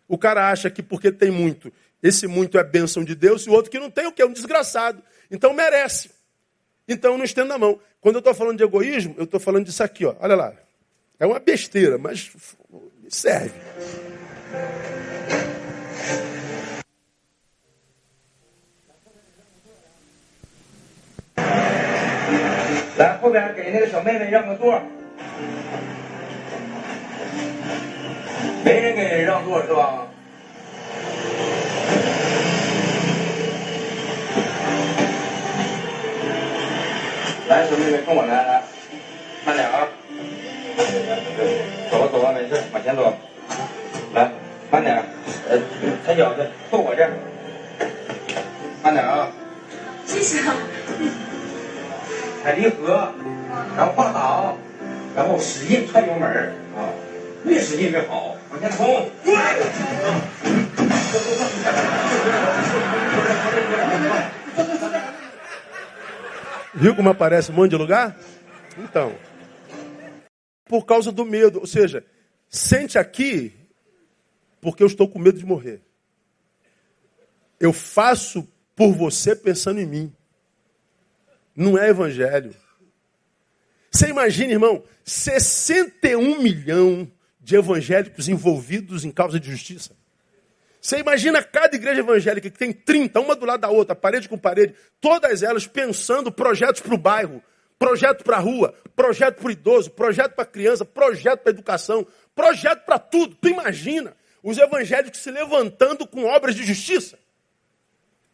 [0.08, 3.54] O cara acha que porque tem muito, esse muito é bênção de Deus, e o
[3.54, 4.22] outro que não tem, o que?
[4.22, 5.02] É um desgraçado.
[5.32, 6.12] Então merece.
[6.88, 7.80] Então não estenda a mão.
[8.02, 10.16] Quando eu estou falando de egoísmo, eu estou falando disso aqui, ó.
[10.20, 10.54] Olha lá.
[11.20, 12.32] É uma besteira, mas
[13.08, 13.54] serve.
[22.96, 24.80] 来，后边给那个小妹妹让个座，
[28.64, 30.06] 没人给人让座是吧？
[37.50, 38.64] 来，小妹妹，跟我来，来，
[39.44, 39.88] 慢点啊！
[41.90, 43.12] 走吧，走吧，没事，往前走。
[44.14, 44.30] 来，
[44.70, 45.04] 慢点，
[45.50, 45.58] 呃，
[46.06, 47.10] 踩脚去，坐我这儿。
[48.84, 49.28] 慢点啊！
[50.06, 50.56] 谢谢啊。
[52.43, 53.13] 踩离合，
[53.77, 54.57] 然后挂档，
[55.15, 56.29] 然后使劲踹油门
[56.77, 56.93] 啊，
[57.45, 59.11] 越使劲越好，往前冲！
[66.75, 68.15] Viu como aparece um monte de lugar?
[68.79, 69.13] Então,
[70.67, 71.59] por causa do medo.
[71.59, 72.05] Ou seja,
[72.49, 73.53] sente aqui
[74.61, 75.81] porque eu estou com medo de morrer.
[77.59, 80.13] Eu faço por você pensando em mim.
[81.56, 82.56] Não é evangelho.
[83.92, 89.96] Você imagina, irmão, 61 milhão de evangélicos envolvidos em causa de justiça.
[90.82, 94.38] Você imagina cada igreja evangélica que tem 30, uma do lado da outra, parede com
[94.38, 97.42] parede, todas elas pensando projetos para o bairro,
[97.78, 101.56] projeto para a rua, projeto para o idoso, projeto para a criança, projeto para a
[101.56, 103.36] educação, projeto para tudo.
[103.36, 107.18] Tu imagina os evangélicos se levantando com obras de justiça?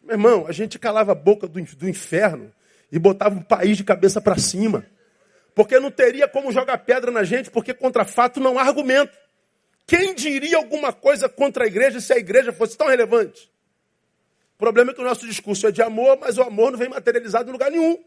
[0.02, 2.52] Meu irmão, a gente calava a boca do, do inferno
[2.90, 4.86] e botava o país de cabeça para cima.
[5.54, 9.16] Porque não teria como jogar pedra na gente, porque contra fato não há argumento.
[9.86, 13.50] Quem diria alguma coisa contra a igreja se a igreja fosse tão relevante?
[14.54, 16.88] O problema é que o nosso discurso é de amor, mas o amor não vem
[16.88, 18.02] materializado em lugar nenhum.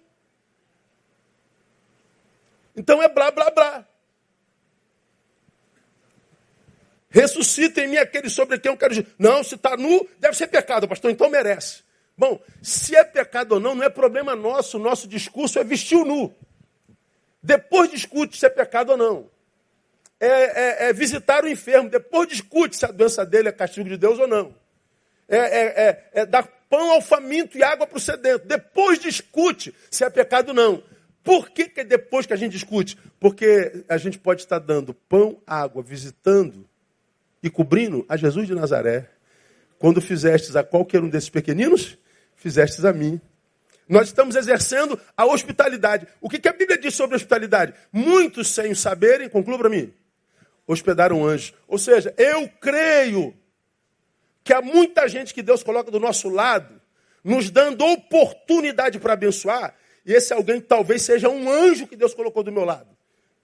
[2.76, 3.88] Então é blá, blá, blá.
[7.10, 9.06] Ressuscita em mim aquele sobre quem eu quero.
[9.20, 11.84] Não, se está nu, deve ser pecado, pastor, então merece.
[12.18, 14.78] Bom, se é pecado ou não, não é problema nosso.
[14.78, 16.34] O nosso discurso é vestir o nu.
[17.42, 19.34] Depois discute se é pecado ou não
[20.24, 23.98] é, é, é visitar o enfermo, depois discute se a doença dele é castigo de
[23.98, 24.56] Deus ou não.
[25.28, 28.48] É, é, é, é dar pão ao faminto e água para o sedento.
[28.48, 30.84] Depois discute se é pecado ou não.
[31.24, 32.98] Por que, que depois que a gente discute?
[33.20, 36.66] Porque a gente pode estar dando pão, água, visitando
[37.42, 39.10] e cobrindo a Jesus de Nazaré.
[39.78, 41.98] Quando fizestes a qualquer um desses pequeninos,
[42.36, 43.20] fizestes a mim.
[43.88, 46.08] Nós estamos exercendo a hospitalidade.
[46.22, 47.74] O que, que a Bíblia diz sobre hospitalidade?
[47.92, 49.94] Muitos sem saberem, conclua para mim,
[50.66, 51.54] hospedaram anjos.
[51.68, 53.34] Ou seja, eu creio
[54.44, 56.82] que há muita gente que Deus coloca do nosso lado,
[57.24, 62.44] nos dando oportunidade para abençoar, e esse alguém talvez seja um anjo que Deus colocou
[62.44, 62.90] do meu lado.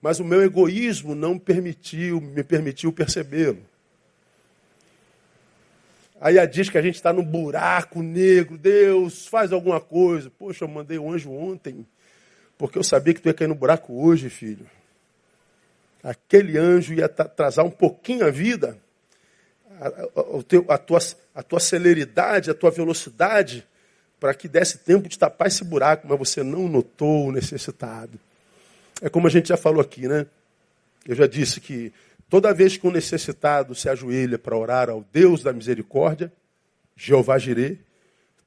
[0.00, 3.69] Mas o meu egoísmo não permitiu, me permitiu percebê-lo.
[6.20, 10.30] Aí a diz que a gente está no buraco negro, Deus, faz alguma coisa.
[10.30, 11.86] Poxa, eu mandei o um anjo ontem,
[12.58, 14.66] porque eu sabia que tu ia cair no buraco hoje, filho
[16.02, 18.78] aquele anjo ia atrasar um pouquinho a vida,
[19.80, 20.98] a, a, a, tua,
[21.34, 23.66] a tua celeridade, a tua velocidade,
[24.18, 28.18] para que desse tempo de tapar esse buraco, mas você não notou o necessitado.
[29.00, 30.26] É como a gente já falou aqui, né?
[31.06, 31.92] Eu já disse que
[32.30, 36.32] toda vez que um necessitado se ajoelha para orar ao Deus da misericórdia,
[36.96, 37.78] Jeová Jirê,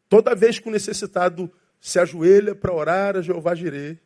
[0.08, 3.98] toda vez que o necessitado se ajoelha para orar a Jeová Jirê,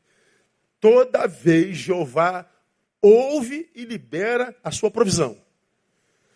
[0.82, 2.50] toda vez Jeová
[3.00, 5.38] ouve e libera a sua provisão.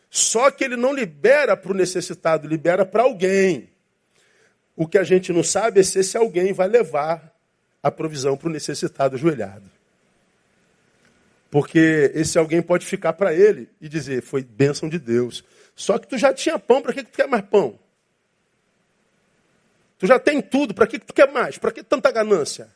[0.08, 3.72] Só que ele não libera para o necessitado, libera para alguém.
[4.76, 7.34] O que a gente não sabe é se esse alguém vai levar
[7.82, 9.81] a provisão para o necessitado ajoelhado.
[11.52, 15.44] Porque esse alguém pode ficar para ele e dizer, foi bênção de Deus.
[15.76, 17.78] Só que tu já tinha pão, para que, que tu quer mais pão?
[20.00, 21.60] Tu já tem tudo, para que, que tu quer mais?
[21.60, 22.70] Para que tanta ganância?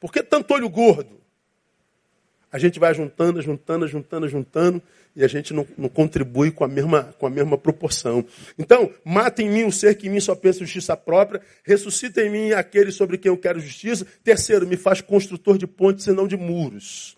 [0.00, 1.22] Por que tanto olho gordo?
[2.52, 4.82] a gente vai juntando, juntando, juntando, juntando,
[5.16, 8.24] e a gente não, não, contribui com a, mesma, com a mesma proporção.
[8.58, 12.30] Então, mata em mim o ser que em mim só pensa justiça própria, ressuscita em
[12.30, 14.06] mim aquele sobre quem eu quero justiça.
[14.22, 17.16] Terceiro, me faz construtor de pontes e não de muros.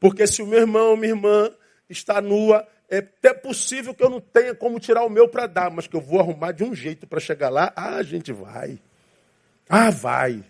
[0.00, 1.50] Porque se o meu irmão, minha irmã
[1.88, 5.70] está nua, é até possível que eu não tenha como tirar o meu para dar,
[5.70, 7.72] mas que eu vou arrumar de um jeito para chegar lá.
[7.76, 8.78] Ah, a gente vai.
[9.68, 10.42] Ah, vai.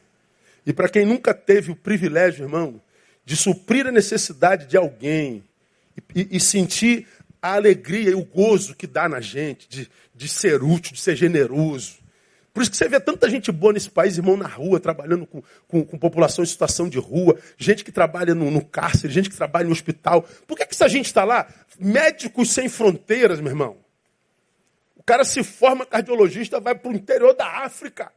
[0.64, 2.80] E para quem nunca teve o privilégio, irmão,
[3.24, 5.42] de suprir a necessidade de alguém
[6.14, 7.06] e, e, sentir
[7.42, 11.16] a alegria e o gozo que dá na gente de, de ser útil, de ser
[11.16, 11.98] generoso.
[12.59, 15.40] Por isso que você vê tanta gente boa nesse país, irmão, na rua, trabalhando com,
[15.68, 19.37] com, com população em situação de rua, gente que trabalha no, no cárcere, gente que
[19.37, 20.23] trabalha no hospital.
[20.44, 21.47] Por que, que essa gente está lá?
[21.79, 23.77] Médicos sem fronteiras, meu irmão.
[24.97, 28.11] O cara se forma cardiologista, vai para o interior da África.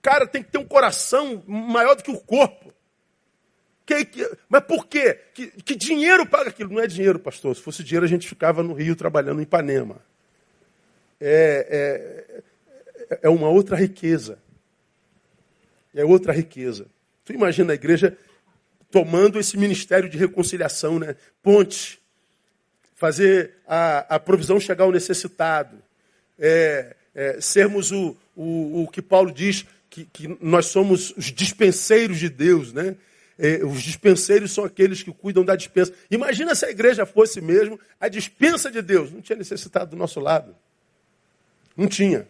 [0.00, 2.72] Cara tem que ter um coração maior do que o corpo.
[3.84, 5.20] Que, que, mas por quê?
[5.34, 6.72] Que, que dinheiro paga aquilo?
[6.72, 7.54] Não é dinheiro, pastor.
[7.54, 10.00] Se fosse dinheiro, a gente ficava no Rio trabalhando em Ipanema.
[11.20, 12.38] É,
[13.10, 14.38] é, é uma outra riqueza.
[15.94, 16.86] É outra riqueza.
[17.24, 18.16] Tu imagina a igreja
[18.90, 21.16] tomando esse ministério de reconciliação, né?
[21.42, 22.00] Ponte.
[22.94, 25.76] Fazer a, a provisão chegar ao necessitado.
[26.38, 32.18] É, é, sermos o, o, o que Paulo diz, que, que nós somos os dispenseiros
[32.18, 32.96] de Deus, né?
[33.38, 35.92] eh, os dispenseiros são aqueles que cuidam da dispensa.
[36.10, 39.12] Imagina se a igreja fosse mesmo a dispensa de Deus.
[39.12, 40.54] Não tinha necessitado do nosso lado.
[41.78, 42.28] Não tinha.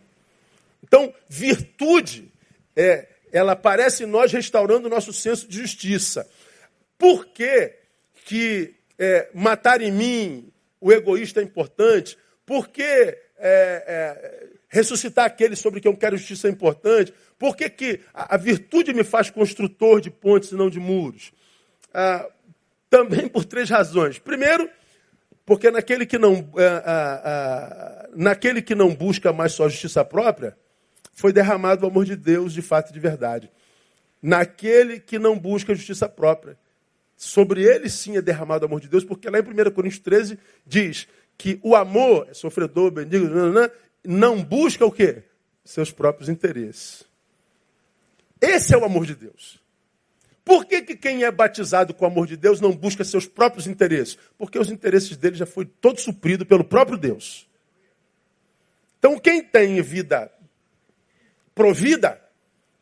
[0.85, 2.31] Então, virtude
[2.77, 6.29] é, ela aparece em nós restaurando o nosso senso de justiça.
[6.99, 7.75] Por que,
[8.27, 12.19] que é, matar em mim o egoísta é importante?
[12.45, 17.15] Por que é, é, ressuscitar aquele sobre quem eu quero justiça é importante?
[17.39, 21.33] Por que, que a, a virtude me faz construtor de pontes e não de muros?
[21.95, 22.29] Ah,
[22.91, 24.19] também por três razões.
[24.19, 24.69] Primeiro,
[25.47, 30.57] porque naquele que não, ah, ah, naquele que não busca mais sua justiça própria,
[31.13, 33.51] foi derramado o amor de Deus de fato e de verdade.
[34.23, 36.57] Naquele que não busca justiça própria.
[37.17, 40.39] Sobre ele sim é derramado o amor de Deus, porque lá em 1 Coríntios 13
[40.65, 43.27] diz que o amor é sofredor, bendigo,
[44.05, 45.25] não busca o quê?
[45.65, 47.05] Seus próprios interesses.
[48.41, 49.61] Esse é o amor de Deus.
[50.45, 53.67] Por que, que quem é batizado com o amor de Deus não busca seus próprios
[53.67, 54.17] interesses?
[54.39, 57.48] Porque os interesses dele já foi todo suprido pelo próprio Deus.
[58.99, 60.31] Então quem tem vida
[61.55, 62.21] provida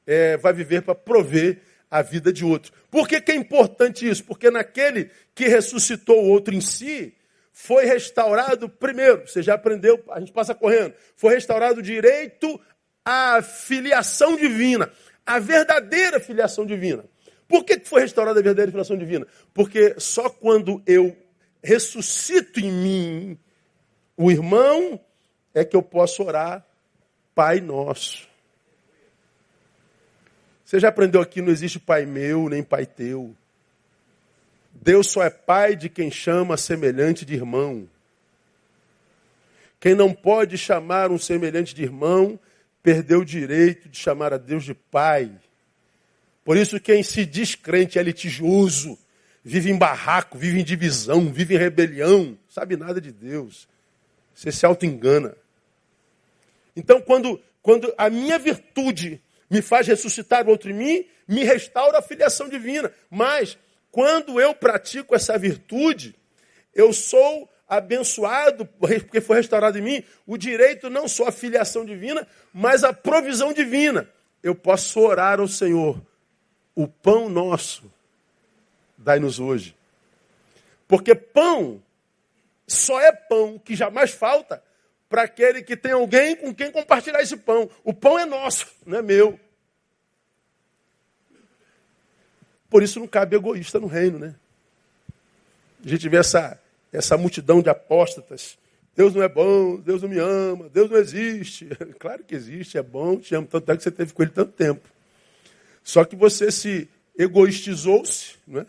[0.07, 2.73] é, vai viver para prover a vida de outro.
[2.91, 4.25] Por que, que é importante isso?
[4.25, 7.15] Porque naquele que ressuscitou o outro em si,
[7.59, 12.61] foi restaurado primeiro, você já aprendeu, a gente passa correndo, foi restaurado o direito
[13.03, 14.93] à filiação divina,
[15.25, 17.05] a verdadeira filiação divina.
[17.49, 19.27] Por que foi restaurada a verdadeira filiação divina?
[19.55, 21.17] Porque só quando eu
[21.63, 23.39] ressuscito em mim
[24.19, 25.01] o irmão
[25.61, 26.63] é que eu posso orar
[27.35, 28.29] Pai Nosso.
[30.63, 33.35] Você já aprendeu aqui, não existe pai meu nem pai teu.
[34.71, 37.89] Deus só é pai de quem chama semelhante de irmão.
[39.81, 42.39] Quem não pode chamar um semelhante de irmão,
[42.83, 45.31] perdeu o direito de chamar a Deus de pai.
[46.45, 48.99] Por isso, quem se diz crente é litigioso,
[49.43, 53.67] vive em barraco, vive em divisão, vive em rebelião, sabe nada de Deus.
[54.35, 55.35] Você se auto-engana.
[56.77, 61.99] Então, quando, quando a minha virtude me faz ressuscitar o outro em mim, me restaura
[61.99, 62.93] a filiação divina.
[63.11, 63.57] Mas,
[63.91, 66.15] quando eu pratico essa virtude,
[66.75, 72.27] eu sou abençoado, porque foi restaurado em mim, o direito não só à filiação divina,
[72.53, 74.09] mas à provisão divina.
[74.43, 76.01] Eu posso orar ao Senhor,
[76.75, 77.91] o pão nosso,
[78.99, 79.75] dai-nos hoje.
[80.87, 81.83] Porque pão
[82.67, 84.63] só é pão que jamais falta
[85.09, 87.71] para aquele que tem alguém com quem compartilhar esse pão.
[87.85, 89.39] O pão é nosso, não é meu.
[92.69, 94.35] Por isso não cabe egoísta no reino, né?
[95.85, 96.61] A gente vê essa,
[96.93, 98.59] essa multidão de apóstatas.
[98.97, 101.69] Deus não é bom, Deus não me ama, Deus não existe.
[101.99, 104.53] Claro que existe, é bom, te amo, tanto é que você teve com ele tanto
[104.53, 104.89] tempo.
[105.85, 108.67] Só que você se egoistizou-se, né?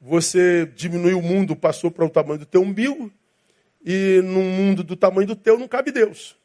[0.00, 3.12] você diminuiu o mundo, passou para o tamanho do teu umbigo,
[3.84, 6.36] e num mundo do tamanho do teu não cabe Deus.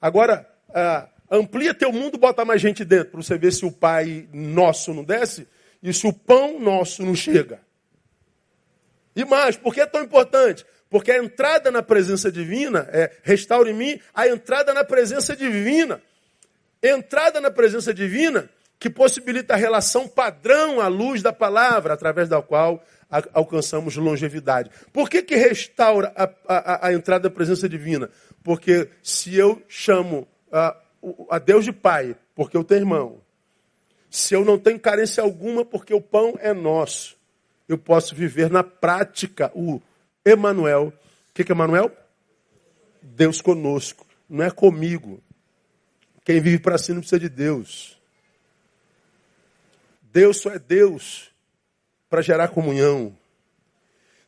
[0.00, 4.28] Agora, ah, amplia teu mundo, bota mais gente dentro, para você ver se o Pai
[4.32, 5.46] nosso não desce
[5.82, 7.60] e se o pão nosso não chega.
[9.14, 10.64] E mais, por que é tão importante?
[10.88, 16.02] Porque a entrada na presença divina é restaura em mim a entrada na presença divina.
[16.82, 18.48] Entrada na presença divina
[18.78, 22.84] que possibilita a relação padrão à luz da palavra, através da qual
[23.34, 24.70] alcançamos longevidade.
[24.92, 28.08] Por que, que restaura a, a, a entrada da presença divina?
[28.42, 30.76] Porque se eu chamo a,
[31.30, 33.20] a Deus de Pai, porque eu tenho irmão,
[34.10, 37.16] se eu não tenho carência alguma, porque o pão é nosso,
[37.68, 39.80] eu posso viver na prática o
[40.24, 40.88] Emanuel.
[41.30, 41.90] O que, que é Emanuel?
[43.00, 45.22] Deus conosco, não é comigo.
[46.24, 47.98] Quem vive para si não precisa de Deus.
[50.12, 51.31] Deus só é Deus
[52.12, 53.16] para gerar comunhão.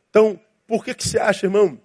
[0.09, 1.79] Então, por que, que você acha, irmão,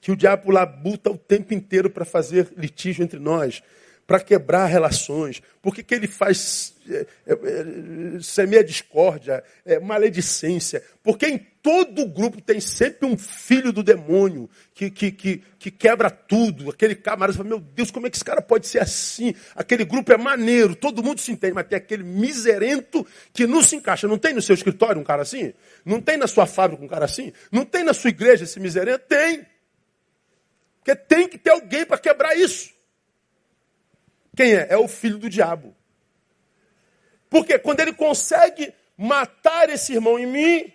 [0.00, 3.60] que o diabo labuta o tempo inteiro para fazer litígio entre nós?
[4.06, 5.42] Para quebrar relações?
[5.62, 9.42] Por que, que ele faz é, é, é, semeia discórdia,
[9.82, 10.82] maledicência?
[11.02, 16.10] Porque em todo grupo tem sempre um filho do demônio que, que, que, que quebra
[16.10, 16.68] tudo.
[16.68, 19.34] Aquele camarada fala, meu Deus, como é que esse cara pode ser assim?
[19.54, 23.76] Aquele grupo é maneiro, todo mundo se entende, mas tem aquele miserento que não se
[23.76, 24.06] encaixa.
[24.06, 25.54] Não tem no seu escritório um cara assim?
[25.82, 27.32] Não tem na sua fábrica um cara assim?
[27.50, 29.06] Não tem na sua igreja esse miserento?
[29.08, 29.46] Tem.
[30.84, 32.73] Porque tem que ter alguém para quebrar isso.
[34.36, 34.66] Quem é?
[34.70, 35.74] É o filho do diabo.
[37.28, 40.72] Porque quando ele consegue matar esse irmão em mim,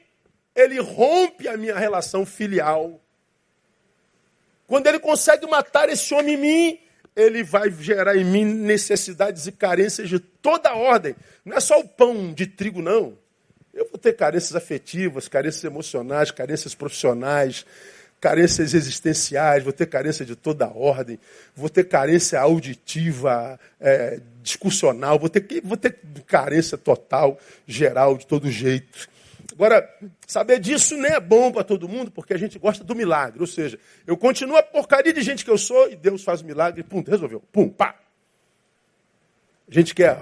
[0.55, 2.99] ele rompe a minha relação filial.
[4.67, 6.79] Quando ele consegue matar esse homem em mim,
[7.15, 11.15] ele vai gerar em mim necessidades e carências de toda ordem.
[11.43, 13.17] Não é só o pão de trigo, não.
[13.73, 17.65] Eu vou ter carências afetivas, carências emocionais, carências profissionais,
[18.19, 21.19] carências existenciais, vou ter carência de toda ordem,
[21.55, 25.97] vou ter carência auditiva, é, discussional, vou ter, vou ter
[26.27, 29.07] carência total, geral, de todo jeito.
[29.53, 29.89] Agora,
[30.25, 33.41] saber disso nem é bom para todo mundo, porque a gente gosta do milagre.
[33.41, 36.45] Ou seja, eu continuo a porcaria de gente que eu sou e Deus faz o
[36.45, 37.41] milagre, pum, resolveu.
[37.51, 37.95] Pum, pá.
[39.69, 40.17] A gente quer.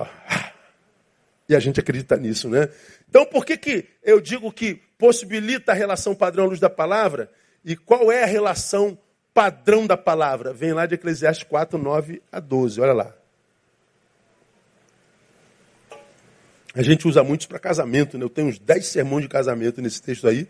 [1.47, 2.67] E a gente acredita nisso, né?
[3.07, 7.29] Então, por que, que eu digo que possibilita a relação padrão à luz da palavra?
[7.67, 8.97] E qual é a relação
[9.33, 10.53] padrão da palavra?
[10.53, 12.79] Vem lá de Eclesiastes 4, 9 a 12.
[12.79, 13.13] Olha lá.
[16.73, 18.23] A gente usa muitos para casamento, né?
[18.23, 20.47] Eu tenho uns 10 sermões de casamento nesse texto aí.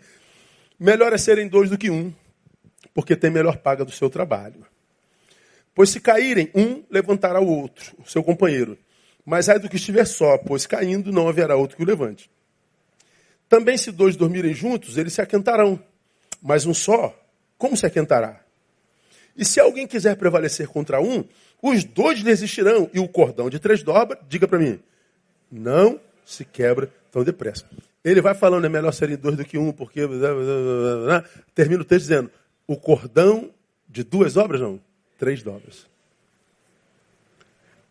[0.78, 2.14] Melhor é serem dois do que um,
[2.94, 4.64] porque tem melhor paga do seu trabalho.
[5.74, 8.78] Pois se caírem, um levantará o outro, o seu companheiro.
[9.26, 12.30] Mas ai do que estiver só, pois caindo não haverá outro que o levante.
[13.48, 15.82] Também se dois dormirem juntos, eles se aquentarão.
[16.42, 17.14] Mas um só,
[17.56, 18.40] como se aquentará?
[19.36, 21.24] E se alguém quiser prevalecer contra um,
[21.62, 22.90] os dois resistirão.
[22.92, 24.80] E o cordão de três dobra, diga para mim,
[25.50, 27.64] não se quebra tão depressa.
[28.04, 30.02] Ele vai falando, é melhor serem dois do que um, porque.
[31.54, 32.30] Termina o texto dizendo:
[32.66, 33.50] o cordão
[33.88, 34.80] de duas obras, não,
[35.18, 35.86] três dobras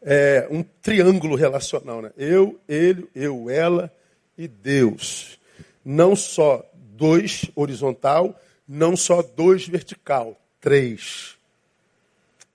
[0.10, 2.02] é, um triângulo relacional.
[2.02, 2.12] Né?
[2.18, 3.92] Eu, ele, eu, ela
[4.38, 5.38] e Deus.
[5.84, 6.66] Não só
[6.98, 11.38] dois horizontal, não só dois vertical, três.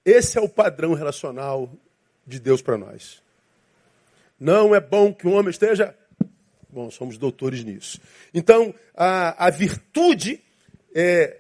[0.05, 1.73] Esse é o padrão relacional
[2.27, 3.23] de Deus para nós.
[4.39, 5.97] Não é bom que um homem esteja.
[6.69, 8.01] Bom, somos doutores nisso.
[8.35, 10.43] Então, a, a virtude
[10.95, 11.39] é,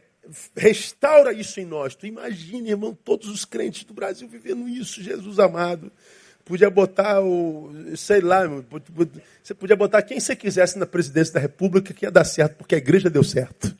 [0.56, 1.94] restaura isso em nós.
[1.96, 5.90] Tu imagina, irmão, todos os crentes do Brasil vivendo isso, Jesus amado.
[6.44, 8.42] Podia botar o, sei lá,
[9.42, 12.74] você podia botar quem você quisesse na presidência da República que ia dar certo, porque
[12.74, 13.74] a igreja deu certo.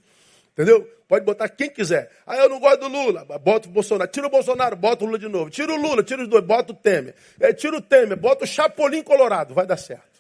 [0.53, 0.89] Entendeu?
[1.09, 2.11] Pode botar quem quiser.
[2.27, 4.11] Ah, eu não gosto do Lula, bota o Bolsonaro.
[4.11, 5.51] Tira o Bolsonaro, bota o Lula de novo.
[5.51, 7.15] Tira o Lula, tira os dois, bota o Temer.
[7.41, 10.13] É, tira o Temer, bota o Chapolin Colorado, vai dar certo.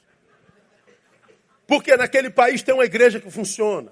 [1.66, 3.90] Porque naquele país tem uma igreja que funciona.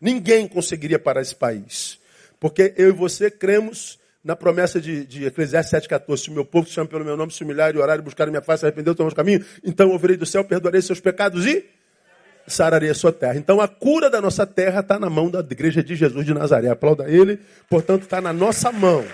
[0.00, 2.00] Ninguém conseguiria parar esse país.
[2.40, 6.16] Porque eu e você cremos na promessa de, de Eclesiastes 7,14.
[6.16, 8.24] Se o meu povo se chama pelo meu nome, se humilhar e orar e buscar
[8.24, 11.46] a minha face, arrepender, tomar o caminho, então eu virei do céu, perdoarei seus pecados
[11.46, 11.64] e
[12.46, 13.36] sararei a sua terra.
[13.36, 16.68] Então a cura da nossa terra está na mão da igreja de Jesus de Nazaré.
[16.68, 19.04] Aplauda ele, portanto, está na nossa mão.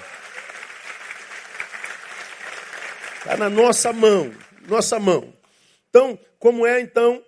[3.18, 4.32] Está na nossa mão.
[4.68, 5.32] Nossa mão.
[5.88, 7.22] Então, como é então,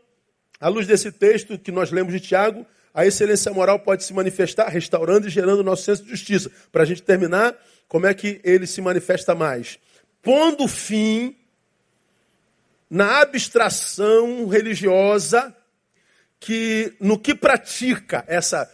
[0.61, 2.67] à luz desse texto que nós lemos de Tiago,
[2.99, 6.51] a excelência moral pode se manifestar restaurando e gerando o nosso senso de justiça.
[6.73, 7.55] Para a gente terminar,
[7.87, 9.79] como é que ele se manifesta mais?
[10.21, 11.37] Pondo fim
[12.91, 15.57] na abstração religiosa
[16.41, 18.69] que no que pratica essa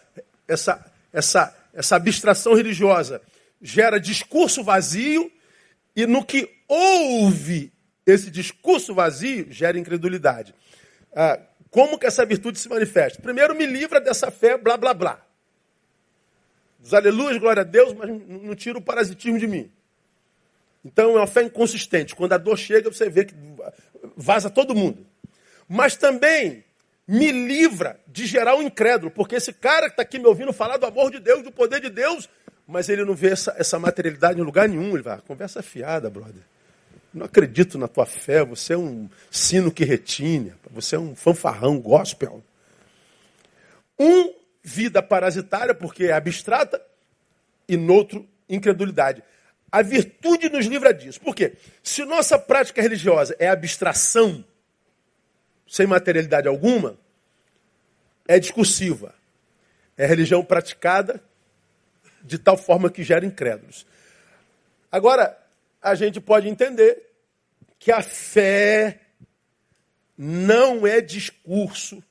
[0.48, 3.20] essa essa essa abstração religiosa
[3.60, 5.30] gera discurso vazio
[5.94, 7.70] e no que ouve
[8.06, 10.54] esse discurso vazio gera incredulidade.
[11.14, 11.38] Ah,
[11.74, 13.20] como que essa virtude se manifesta?
[13.20, 15.20] Primeiro, me livra dessa fé, blá, blá, blá.
[16.78, 19.68] Dos aleluias, glória a Deus, mas não tira o parasitismo de mim.
[20.84, 22.14] Então, é uma fé inconsistente.
[22.14, 23.34] Quando a dor chega, você vê que
[24.16, 25.04] vaza todo mundo.
[25.68, 26.62] Mas também
[27.08, 30.76] me livra de gerar um incrédulo, porque esse cara que está aqui me ouvindo falar
[30.76, 32.28] do amor de Deus, do poder de Deus,
[32.68, 34.94] mas ele não vê essa, essa materialidade em lugar nenhum.
[34.94, 36.44] Ele vai, ah, conversa fiada, brother.
[37.14, 41.78] Não acredito na tua fé, você é um sino que retine, você é um fanfarrão
[41.78, 42.42] gospel.
[43.96, 44.34] Um,
[44.64, 46.82] vida parasitária, porque é abstrata,
[47.68, 49.22] e noutro, incredulidade.
[49.70, 51.20] A virtude nos livra disso.
[51.20, 51.54] Por quê?
[51.82, 54.44] Se nossa prática religiosa é abstração,
[55.68, 56.98] sem materialidade alguma,
[58.26, 59.14] é discursiva.
[59.96, 61.22] É religião praticada
[62.22, 63.86] de tal forma que gera incrédulos.
[64.90, 65.36] Agora,
[65.84, 67.10] a gente pode entender
[67.78, 69.00] que a fé
[70.16, 72.02] não é discurso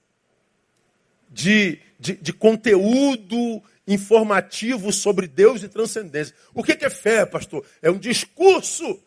[1.27, 6.35] de, de, de conteúdo informativo sobre Deus e transcendência.
[6.53, 7.65] O que é fé, pastor?
[7.81, 9.01] É um discurso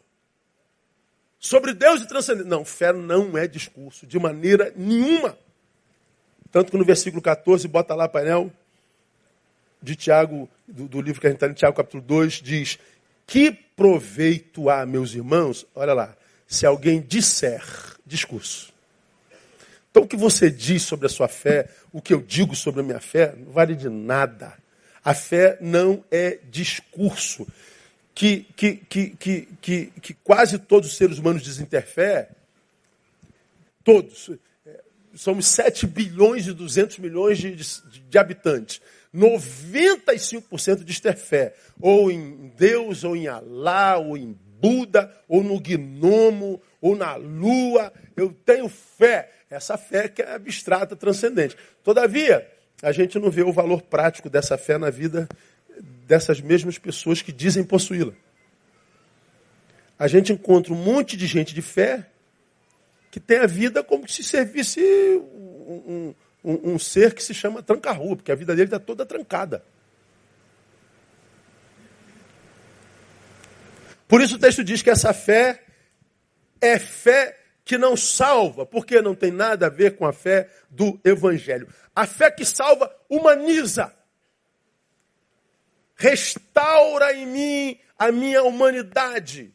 [1.38, 2.50] sobre Deus e transcendência.
[2.50, 5.38] Não, fé não é discurso, de maneira nenhuma.
[6.50, 8.52] Tanto que no versículo 14, bota lá painel
[9.80, 12.78] de Tiago, do, do livro que a gente está em Tiago capítulo 2, diz:
[13.26, 15.66] que proveito há, meus irmãos?
[15.74, 16.16] Olha lá,
[16.46, 17.62] se alguém disser
[18.06, 18.72] discurso.
[19.90, 22.84] Então, o que você diz sobre a sua fé, o que eu digo sobre a
[22.84, 24.52] minha fé, não vale de nada.
[25.02, 27.46] A fé não é discurso.
[28.14, 32.30] Que, que, que, que, que, que quase todos os seres humanos dizem ter fé,
[33.84, 34.30] todos.
[35.14, 38.80] Somos 7 bilhões e 200 milhões de, de, de habitantes.
[39.14, 41.54] 95% diz ter fé.
[41.80, 47.92] Ou em Deus, ou em Alá, ou em Buda, ou no gnomo, ou na lua.
[48.16, 49.30] Eu tenho fé.
[49.50, 51.56] Essa fé que é abstrata, transcendente.
[51.84, 52.50] Todavia,
[52.82, 55.28] a gente não vê o valor prático dessa fé na vida
[56.06, 58.12] dessas mesmas pessoas que dizem possuí-la.
[59.98, 62.06] A gente encontra um monte de gente de fé
[63.10, 66.14] que tem a vida como se servisse um, um,
[66.46, 69.64] um ser que se chama tranca-rua, porque a vida dele está toda trancada.
[74.06, 75.64] Por isso o texto diz que essa fé
[76.60, 81.00] é fé que não salva, porque não tem nada a ver com a fé do
[81.04, 81.68] Evangelho.
[81.94, 83.92] A fé que salva humaniza,
[85.96, 89.52] restaura em mim a minha humanidade,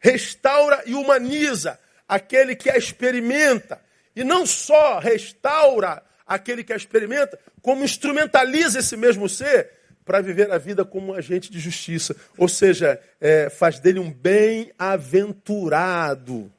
[0.00, 3.80] restaura e humaniza aquele que a experimenta,
[4.20, 9.70] e não só restaura aquele que a experimenta, como instrumentaliza esse mesmo ser
[10.04, 12.14] para viver a vida como um agente de justiça.
[12.36, 16.52] Ou seja, é, faz dele um bem-aventurado,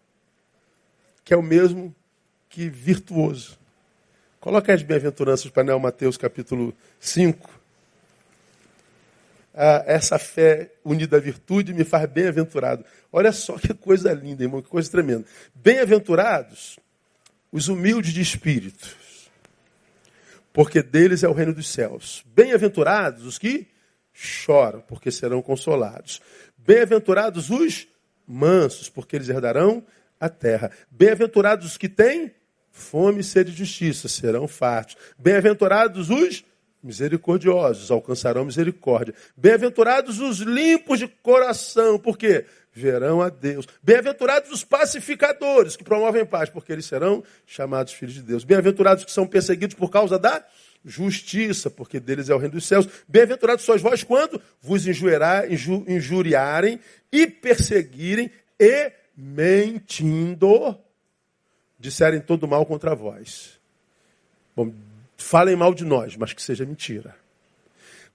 [1.23, 1.95] que é o mesmo
[2.49, 3.59] que virtuoso.
[4.39, 7.61] Coloca as bem-aventuranças para Mateus capítulo 5.
[9.53, 12.83] Ah, essa fé unida à virtude me faz bem-aventurado.
[13.11, 15.25] Olha só que coisa linda, irmão, que coisa tremenda.
[15.53, 16.79] Bem-aventurados
[17.51, 18.95] os humildes de espírito,
[20.53, 22.23] porque deles é o reino dos céus.
[22.33, 23.67] Bem-aventurados os que
[24.13, 26.21] choram, porque serão consolados.
[26.57, 27.87] Bem-aventurados os
[28.27, 29.83] mansos, porque eles herdarão
[30.19, 30.71] a terra.
[30.89, 32.33] Bem-aventurados os que têm
[32.71, 34.95] fome e sede de justiça, serão fartos.
[35.17, 36.43] Bem-aventurados os
[36.83, 39.13] misericordiosos, alcançarão misericórdia.
[39.35, 43.67] Bem-aventurados os limpos de coração, porque verão a Deus.
[43.83, 48.43] Bem-aventurados os pacificadores, que promovem paz, porque eles serão chamados filhos de Deus.
[48.43, 50.45] Bem-aventurados que são perseguidos por causa da
[50.83, 52.87] justiça, porque deles é o reino dos céus.
[53.07, 56.79] Bem-aventurados sois vós quando vos injuriar, inju, injuriarem
[57.11, 60.77] e perseguirem e mentindo
[61.81, 63.59] disserem todo mal contra vós.
[64.55, 64.71] Bom,
[65.21, 67.15] falem mal de nós, mas que seja mentira.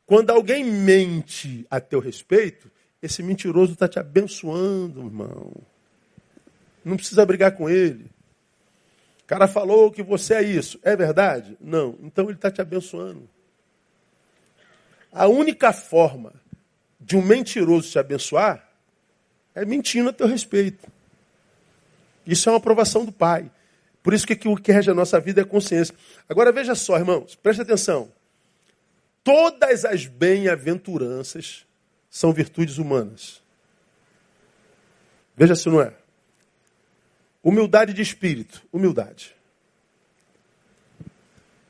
[0.05, 2.71] Quando alguém mente a teu respeito,
[3.03, 5.53] esse mentiroso está te abençoando, irmão.
[6.85, 8.11] Não precisa brigar com ele.
[9.23, 10.79] O cara falou que você é isso.
[10.83, 11.57] É verdade?
[11.61, 11.99] Não.
[12.03, 13.29] Então ele está te abençoando.
[15.13, 16.33] A única forma
[17.01, 18.69] de um mentiroso te abençoar
[19.55, 20.87] é mentindo a teu respeito.
[22.25, 23.51] Isso é uma aprovação do Pai.
[24.07, 25.93] Por isso que o que rege a nossa vida é consciência.
[26.29, 28.09] Agora veja só, irmãos, preste atenção.
[29.25, 31.67] Todas as bem-aventuranças
[32.09, 33.43] são virtudes humanas.
[35.37, 35.93] Veja se não é.
[37.43, 39.35] Humildade de espírito, humildade.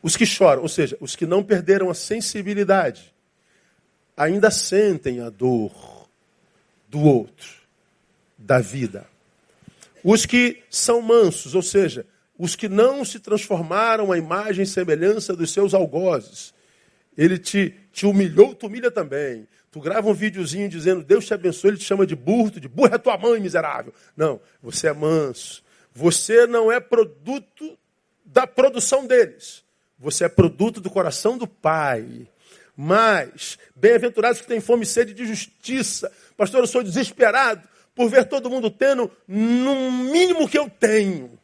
[0.03, 3.14] Os que choram, ou seja, os que não perderam a sensibilidade,
[4.14, 6.07] ainda sentem a dor
[6.87, 7.62] do outro,
[8.37, 9.07] da vida.
[10.05, 12.05] Os que são mansos, ou seja,
[12.39, 16.55] os que não se transformaram à imagem e semelhança dos seus algozes.
[17.16, 19.49] Ele te, te humilhou, tu humilha também.
[19.70, 22.95] Tu grava um videozinho dizendo, Deus te abençoe, ele te chama de burro, de burro
[22.95, 23.93] é tua mãe, miserável.
[24.16, 25.62] Não, você é manso.
[25.95, 27.78] Você não é produto
[28.24, 29.64] da produção deles.
[29.99, 32.28] Você é produto do coração do Pai.
[32.76, 36.12] Mas, bem-aventurados que têm fome e sede de justiça.
[36.37, 41.39] Pastor, eu sou desesperado por ver todo mundo tendo no mínimo que eu tenho.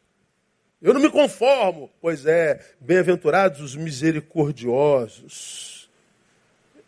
[0.82, 1.88] Eu não me conformo.
[2.00, 5.72] Pois é, bem-aventurados os misericordiosos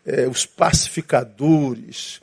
[0.05, 2.21] é, os pacificadores,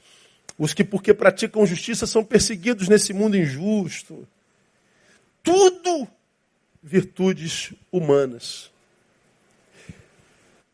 [0.56, 4.26] os que, porque praticam justiça, são perseguidos nesse mundo injusto.
[5.42, 6.06] Tudo
[6.80, 8.70] virtudes humanas.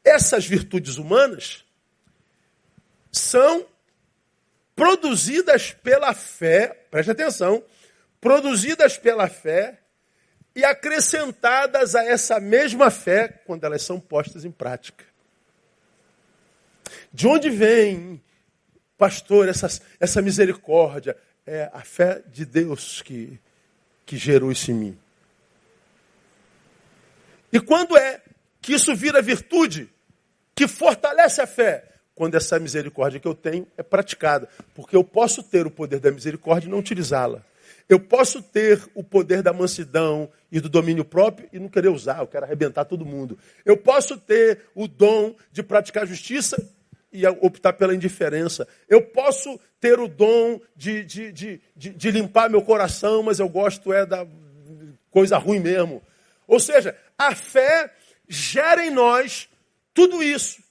[0.05, 1.65] Essas virtudes humanas
[3.11, 3.67] são
[4.77, 7.63] produzidas pela fé, preste atenção,
[8.21, 9.79] produzidas pela fé
[10.59, 15.05] e acrescentadas a essa mesma fé quando elas são postas em prática.
[17.13, 18.21] De onde vem,
[18.97, 19.69] pastor, essa,
[20.01, 21.17] essa misericórdia?
[21.47, 23.39] É a fé de Deus que,
[24.05, 24.99] que gerou isso em mim.
[27.53, 28.21] E quando é
[28.61, 29.89] que isso vira virtude,
[30.57, 31.85] que fortalece a fé?
[32.17, 34.49] Quando essa misericórdia que eu tenho é praticada.
[34.75, 37.47] Porque eu posso ter o poder da misericórdia e não utilizá-la.
[37.89, 42.19] Eu posso ter o poder da mansidão e do domínio próprio e não querer usar,
[42.19, 43.39] eu quero arrebentar todo mundo.
[43.65, 46.63] Eu posso ter o dom de praticar justiça
[47.11, 48.69] e optar pela indiferença.
[48.89, 53.49] Eu posso ter o dom de, de, de, de, de limpar meu coração, mas eu
[53.49, 54.27] gosto é da
[55.11, 56.03] coisa ruim mesmo.
[56.47, 57.93] Ou seja, a fé
[58.29, 59.49] gera em nós
[59.95, 60.63] tudo isso,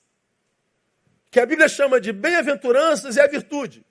[1.32, 3.84] que a Bíblia chama de bem-aventuranças, é a virtude.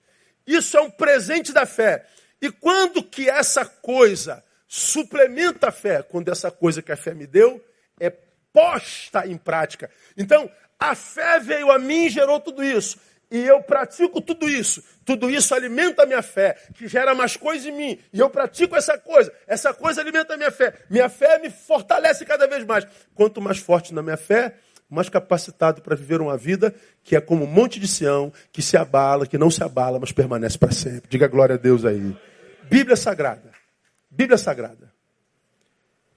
[0.47, 2.07] Isso é um presente da fé.
[2.41, 6.03] E quando que essa coisa suplementa a fé?
[6.03, 7.65] Quando essa coisa que a fé me deu
[7.99, 9.91] é posta em prática.
[10.17, 12.99] Então, a fé veio a mim e gerou tudo isso.
[13.31, 14.83] E eu pratico tudo isso.
[15.05, 18.01] Tudo isso alimenta a minha fé, que gera mais coisa em mim.
[18.13, 19.33] E eu pratico essa coisa.
[19.47, 20.75] Essa coisa alimenta a minha fé.
[20.89, 22.87] Minha fé me fortalece cada vez mais.
[23.15, 24.55] Quanto mais forte na minha fé,
[24.89, 28.77] mais capacitado para viver uma vida que é como um monte de Sião, que se
[28.77, 31.09] abala, que não se abala, mas permanece para sempre.
[31.09, 32.17] Diga glória a Deus aí.
[32.65, 33.53] Bíblia Sagrada.
[34.11, 34.93] Bíblia Sagrada.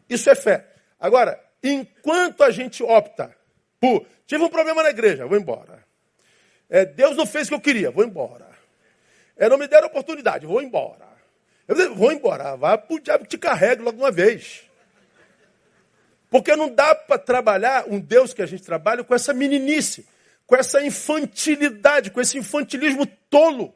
[0.10, 0.68] Isso é fé.
[1.00, 3.36] Agora, enquanto a gente opta
[3.80, 5.84] por tive um problema na igreja, vou embora.
[6.70, 8.48] É, Deus não fez o que eu queria, vou embora.
[9.36, 11.08] É, não me deram oportunidade, vou embora.
[11.68, 14.69] Eu vou embora, vá para o diabo que te carregue logo uma vez.
[16.30, 20.08] Porque não dá para trabalhar um Deus que a gente trabalha com essa meninice,
[20.46, 23.74] com essa infantilidade, com esse infantilismo tolo.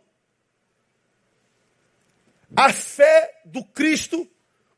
[2.56, 4.30] A fé do Cristo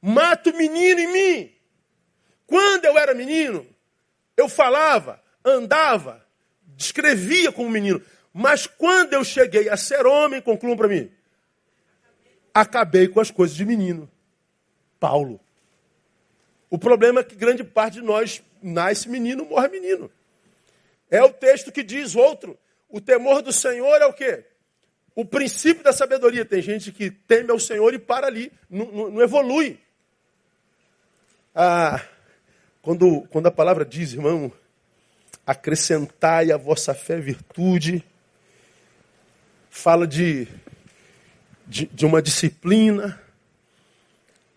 [0.02, 1.52] mata o menino em mim.
[2.48, 3.68] Quando eu era menino,
[4.38, 6.26] eu falava, andava,
[6.76, 8.02] descrevia como menino.
[8.32, 11.12] Mas quando eu cheguei a ser homem, concluam para mim,
[12.54, 14.10] acabei com as coisas de menino.
[15.00, 15.40] Paulo.
[16.76, 20.12] O problema é que grande parte de nós nasce menino, morre menino.
[21.10, 22.60] É o texto que diz outro.
[22.90, 24.44] O temor do Senhor é o quê?
[25.16, 26.44] O princípio da sabedoria.
[26.44, 29.80] Tem gente que teme ao Senhor e para ali, não, não, não evolui.
[31.56, 32.06] Ah,
[32.82, 34.52] quando, quando a palavra diz, irmão,
[35.48, 38.04] acrescentai a vossa fé virtude,
[39.70, 40.46] fala de,
[41.66, 43.24] de, de uma disciplina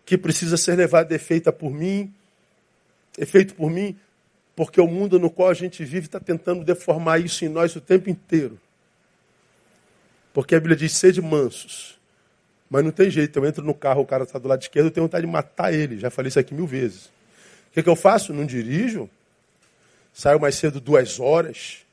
[0.09, 2.11] que precisa ser levada e feita por mim,
[3.15, 3.95] é feito por mim,
[4.55, 7.79] porque o mundo no qual a gente vive está tentando deformar isso em nós o
[7.79, 8.59] tempo inteiro.
[10.33, 11.99] Porque a Bíblia diz, sede mansos.
[12.71, 14.91] Mas não tem jeito, eu entro no carro, o cara está do lado esquerdo, eu
[14.91, 15.99] tenho vontade de matar ele.
[15.99, 17.05] Já falei isso aqui mil vezes.
[17.69, 18.33] O que, que eu faço?
[18.33, 19.07] Não dirijo,
[20.11, 21.85] Saio mais cedo duas horas.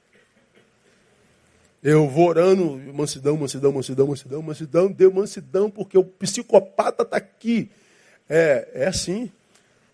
[1.83, 7.71] Eu vou orando, mansidão, mansidão, mansidão, mansidão, mansidão, deu mansidão, porque o psicopata está aqui.
[8.29, 9.31] É, é assim.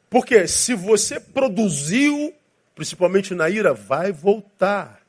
[0.08, 2.34] Porque se você produziu,
[2.74, 5.00] principalmente na ira, vai voltar.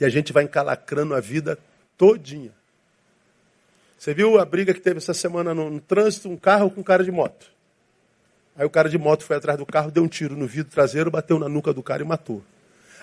[0.00, 1.58] E a gente vai encalacrando a vida
[1.96, 2.52] todinha.
[3.98, 6.84] Você viu a briga que teve essa semana no, no trânsito, um carro com um
[6.84, 7.46] cara de moto.
[8.56, 11.10] Aí o cara de moto foi atrás do carro, deu um tiro no vidro traseiro,
[11.10, 12.42] bateu na nuca do cara e matou.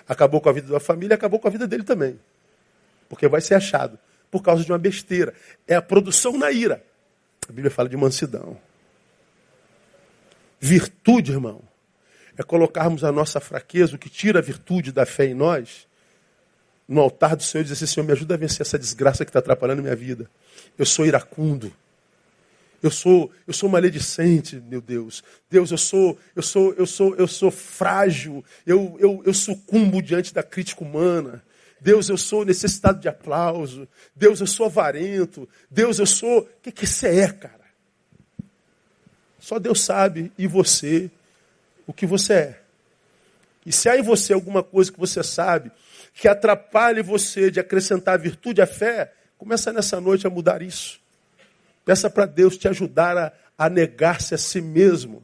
[0.07, 2.19] Acabou com a vida da família, acabou com a vida dele também.
[3.09, 3.97] Porque vai ser achado.
[4.29, 5.33] Por causa de uma besteira.
[5.67, 6.83] É a produção na ira.
[7.47, 8.57] A Bíblia fala de mansidão.
[10.59, 11.61] Virtude, irmão,
[12.37, 15.87] é colocarmos a nossa fraqueza, o que tira a virtude da fé em nós,
[16.87, 19.29] no altar do Senhor e dizer assim, Senhor, me ajuda a vencer essa desgraça que
[19.29, 20.29] está atrapalhando minha vida.
[20.77, 21.71] Eu sou iracundo.
[22.83, 25.23] Eu sou, eu sou maledicente, meu Deus.
[25.49, 28.45] Deus, eu sou, eu sou, eu sou, eu sou frágil.
[28.65, 31.43] Eu, eu, eu sucumbo diante da crítica humana.
[31.81, 33.87] Deus, eu sou necessitado de aplauso.
[34.15, 35.49] Deus, eu sou avarento.
[35.69, 36.41] Deus, eu sou.
[36.41, 37.64] O que, que você é, cara?
[39.45, 41.11] Só Deus sabe, e você,
[41.85, 42.61] o que você é.
[43.63, 45.71] E se há em você alguma coisa que você sabe
[46.15, 50.99] que atrapalhe você de acrescentar virtude à fé, começa nessa noite a mudar isso.
[51.85, 55.23] Peça para Deus te ajudar a, a negar-se a si mesmo,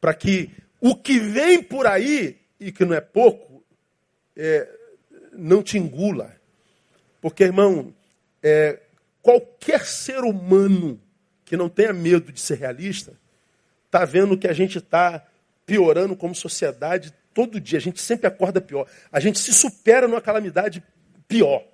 [0.00, 3.64] para que o que vem por aí, e que não é pouco,
[4.36, 4.68] é,
[5.32, 6.32] não te engula.
[7.20, 7.92] Porque, irmão,
[8.40, 8.78] é,
[9.20, 11.00] qualquer ser humano
[11.44, 13.17] que não tenha medo de ser realista,
[13.98, 15.24] está vendo que a gente está
[15.66, 17.78] piorando como sociedade todo dia.
[17.78, 18.86] A gente sempre acorda pior.
[19.10, 20.82] A gente se supera numa calamidade
[21.26, 21.64] pior.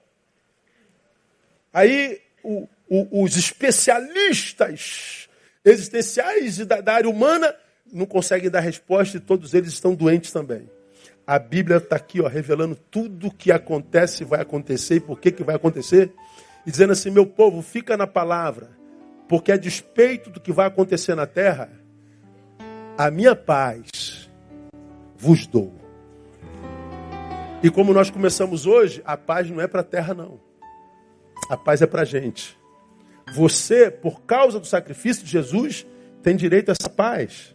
[1.73, 5.29] Aí o, o, os especialistas
[5.65, 7.55] existenciais e da, da área humana
[7.93, 10.71] não conseguem dar resposta e todos eles estão doentes também.
[11.27, 15.31] A Bíblia está aqui, ó, revelando tudo o que acontece vai acontecer e por que,
[15.31, 16.13] que vai acontecer.
[16.67, 18.71] E dizendo assim, meu povo, fica na palavra,
[19.29, 21.71] porque a despeito do que vai acontecer na terra,
[22.97, 24.31] a minha paz
[25.17, 25.73] vos dou.
[27.63, 30.39] E como nós começamos hoje, a paz não é para a terra, não.
[31.49, 32.59] A paz é para a gente.
[33.35, 35.87] Você, por causa do sacrifício de Jesus,
[36.23, 37.55] tem direito a essa paz.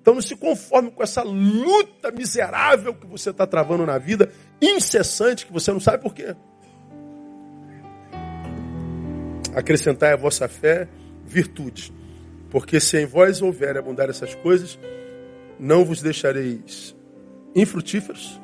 [0.00, 4.32] Então não se conforme com essa luta miserável que você está travando na vida,
[4.62, 6.34] incessante, que você não sabe por quê.
[9.54, 10.88] Acrescentai a vossa fé
[11.24, 11.92] virtude.
[12.50, 14.78] Porque se em vós houver abundar essas coisas,
[15.58, 16.96] não vos deixareis
[17.54, 18.40] infrutíferos,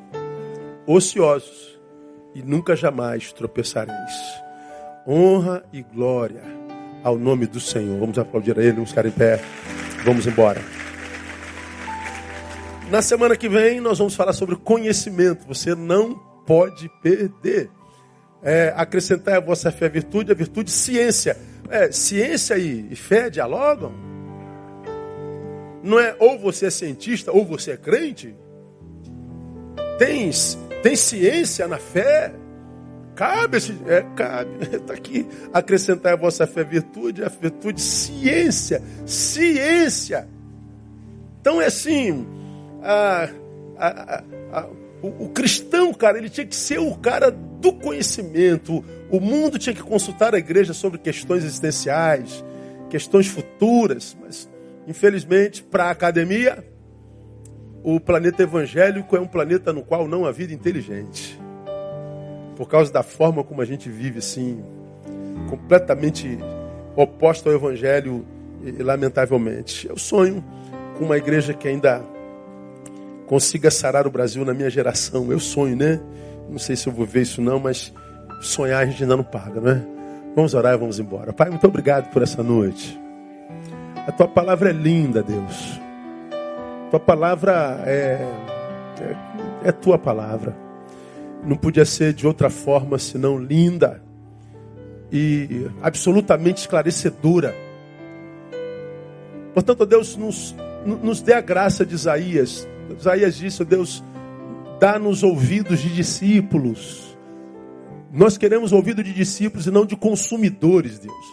[0.85, 1.79] ociosos
[2.33, 4.13] e nunca jamais tropeçareis.
[5.07, 6.43] Honra e glória
[7.03, 7.99] ao nome do Senhor.
[7.99, 9.39] Vamos aplaudir a Ele, vamos ficar em pé.
[10.03, 10.61] Vamos embora.
[12.89, 15.47] Na semana que vem nós vamos falar sobre conhecimento.
[15.47, 17.69] Você não pode perder.
[18.43, 21.35] É, acrescentar a vossa fé a virtude, a virtude ciência.
[21.69, 23.93] É, ciência e, fé dialogam?
[25.83, 28.35] Não é ou você é cientista ou você é crente?
[29.97, 30.29] Tem,
[30.81, 32.33] tem ciência na fé?
[33.15, 34.51] Cabe, esse, é, cabe.
[34.75, 35.25] Está aqui.
[35.53, 38.81] Acrescentar a vossa fé virtude, a virtude ciência.
[39.05, 40.27] Ciência.
[41.39, 42.27] Então é assim.
[42.83, 43.29] A,
[43.77, 44.67] a, a,
[45.05, 48.83] o, o, cristão, cara, ele tinha que ser o cara do conhecimento.
[49.09, 52.43] O mundo tinha que consultar a igreja sobre questões existenciais,
[52.89, 54.17] questões futuras.
[54.19, 54.49] Mas,
[54.87, 56.65] infelizmente, para a academia,
[57.83, 61.39] o planeta evangélico é um planeta no qual não há vida inteligente.
[62.55, 64.63] Por causa da forma como a gente vive, assim,
[65.49, 66.39] completamente
[66.95, 68.25] oposta ao evangelho,
[68.79, 69.87] lamentavelmente.
[69.87, 70.43] Eu sonho
[70.97, 72.03] com uma igreja que ainda
[73.27, 75.31] consiga sarar o Brasil na minha geração.
[75.31, 75.99] Eu sonho, né?
[76.49, 77.93] Não sei se eu vou ver isso não, mas
[78.41, 79.85] sonhar a gente ainda não paga, né?
[80.35, 81.33] Vamos orar e vamos embora.
[81.33, 82.99] Pai, muito obrigado por essa noite.
[84.07, 85.79] A tua palavra é linda, Deus.
[86.91, 88.19] Tua palavra é,
[89.63, 90.55] é, é tua palavra.
[91.43, 94.01] Não podia ser de outra forma senão linda
[95.11, 97.55] e absolutamente esclarecedora.
[99.53, 100.55] Portanto, Deus nos,
[100.85, 102.67] nos dê a graça de Isaías.
[102.89, 104.03] Isaías disse, Deus,
[104.79, 107.17] dá-nos ouvidos de discípulos.
[108.11, 111.25] Nós queremos ouvido de discípulos e não de consumidores, Deus.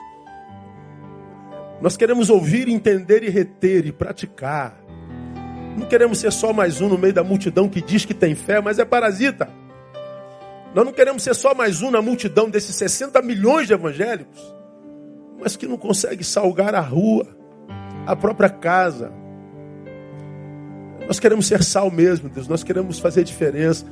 [1.81, 4.77] Nós queremos ouvir, entender e reter e praticar.
[5.77, 8.61] Não queremos ser só mais um no meio da multidão que diz que tem fé,
[8.61, 9.49] mas é parasita.
[10.75, 14.41] Nós não queremos ser só mais um na multidão desses 60 milhões de evangélicos,
[15.41, 17.27] mas que não consegue salgar a rua,
[18.07, 19.13] a própria casa.
[21.07, 22.49] Nós queremos ser sal mesmo, Deus.
[22.49, 23.85] Nós queremos fazer diferença.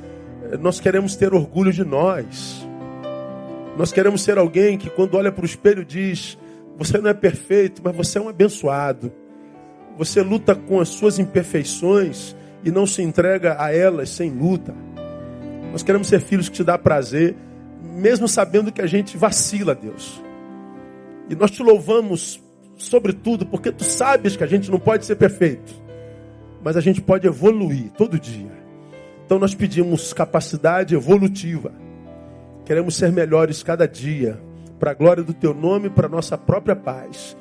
[0.59, 2.67] Nós queremos ter orgulho de nós.
[3.77, 6.37] Nós queremos ser alguém que, quando olha para o espelho, diz:
[6.77, 9.11] Você não é perfeito, mas você é um abençoado.
[9.97, 14.73] Você luta com as suas imperfeições e não se entrega a elas sem luta.
[15.71, 17.35] Nós queremos ser filhos que te dá prazer,
[17.81, 20.21] mesmo sabendo que a gente vacila, Deus.
[21.29, 22.41] E nós te louvamos,
[22.75, 25.73] sobretudo, porque tu sabes que a gente não pode ser perfeito,
[26.63, 28.51] mas a gente pode evoluir todo dia.
[29.25, 31.71] Então nós pedimos capacidade evolutiva.
[32.65, 34.39] Queremos ser melhores cada dia,
[34.79, 37.37] para a glória do teu nome para a nossa própria paz.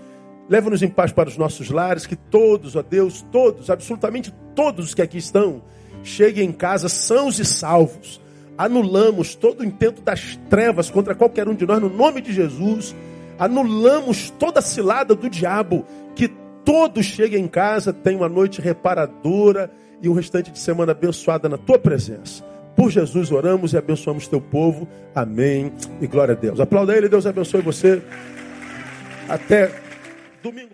[0.49, 4.95] Leva-nos em paz para os nossos lares, que todos, ó Deus, todos, absolutamente todos os
[4.95, 5.63] que aqui estão,
[6.03, 8.21] cheguem em casa sãos e salvos.
[8.59, 12.95] Anulamos todo o intento das trevas contra qualquer um de nós, no nome de Jesus.
[13.39, 15.87] Anulamos toda a cilada do diabo.
[16.15, 16.31] Que
[16.71, 19.69] todos cheguem em casa, tenham uma noite reparadora
[20.01, 22.45] e um restante de semana abençoada na tua presença.
[22.77, 24.87] Por Jesus oramos e abençoamos teu povo.
[25.13, 25.73] Amém.
[26.01, 26.61] E glória a Deus.
[26.61, 28.01] Aplauda ele, Deus abençoe você.
[29.29, 29.69] Até
[30.41, 30.71] Domingo.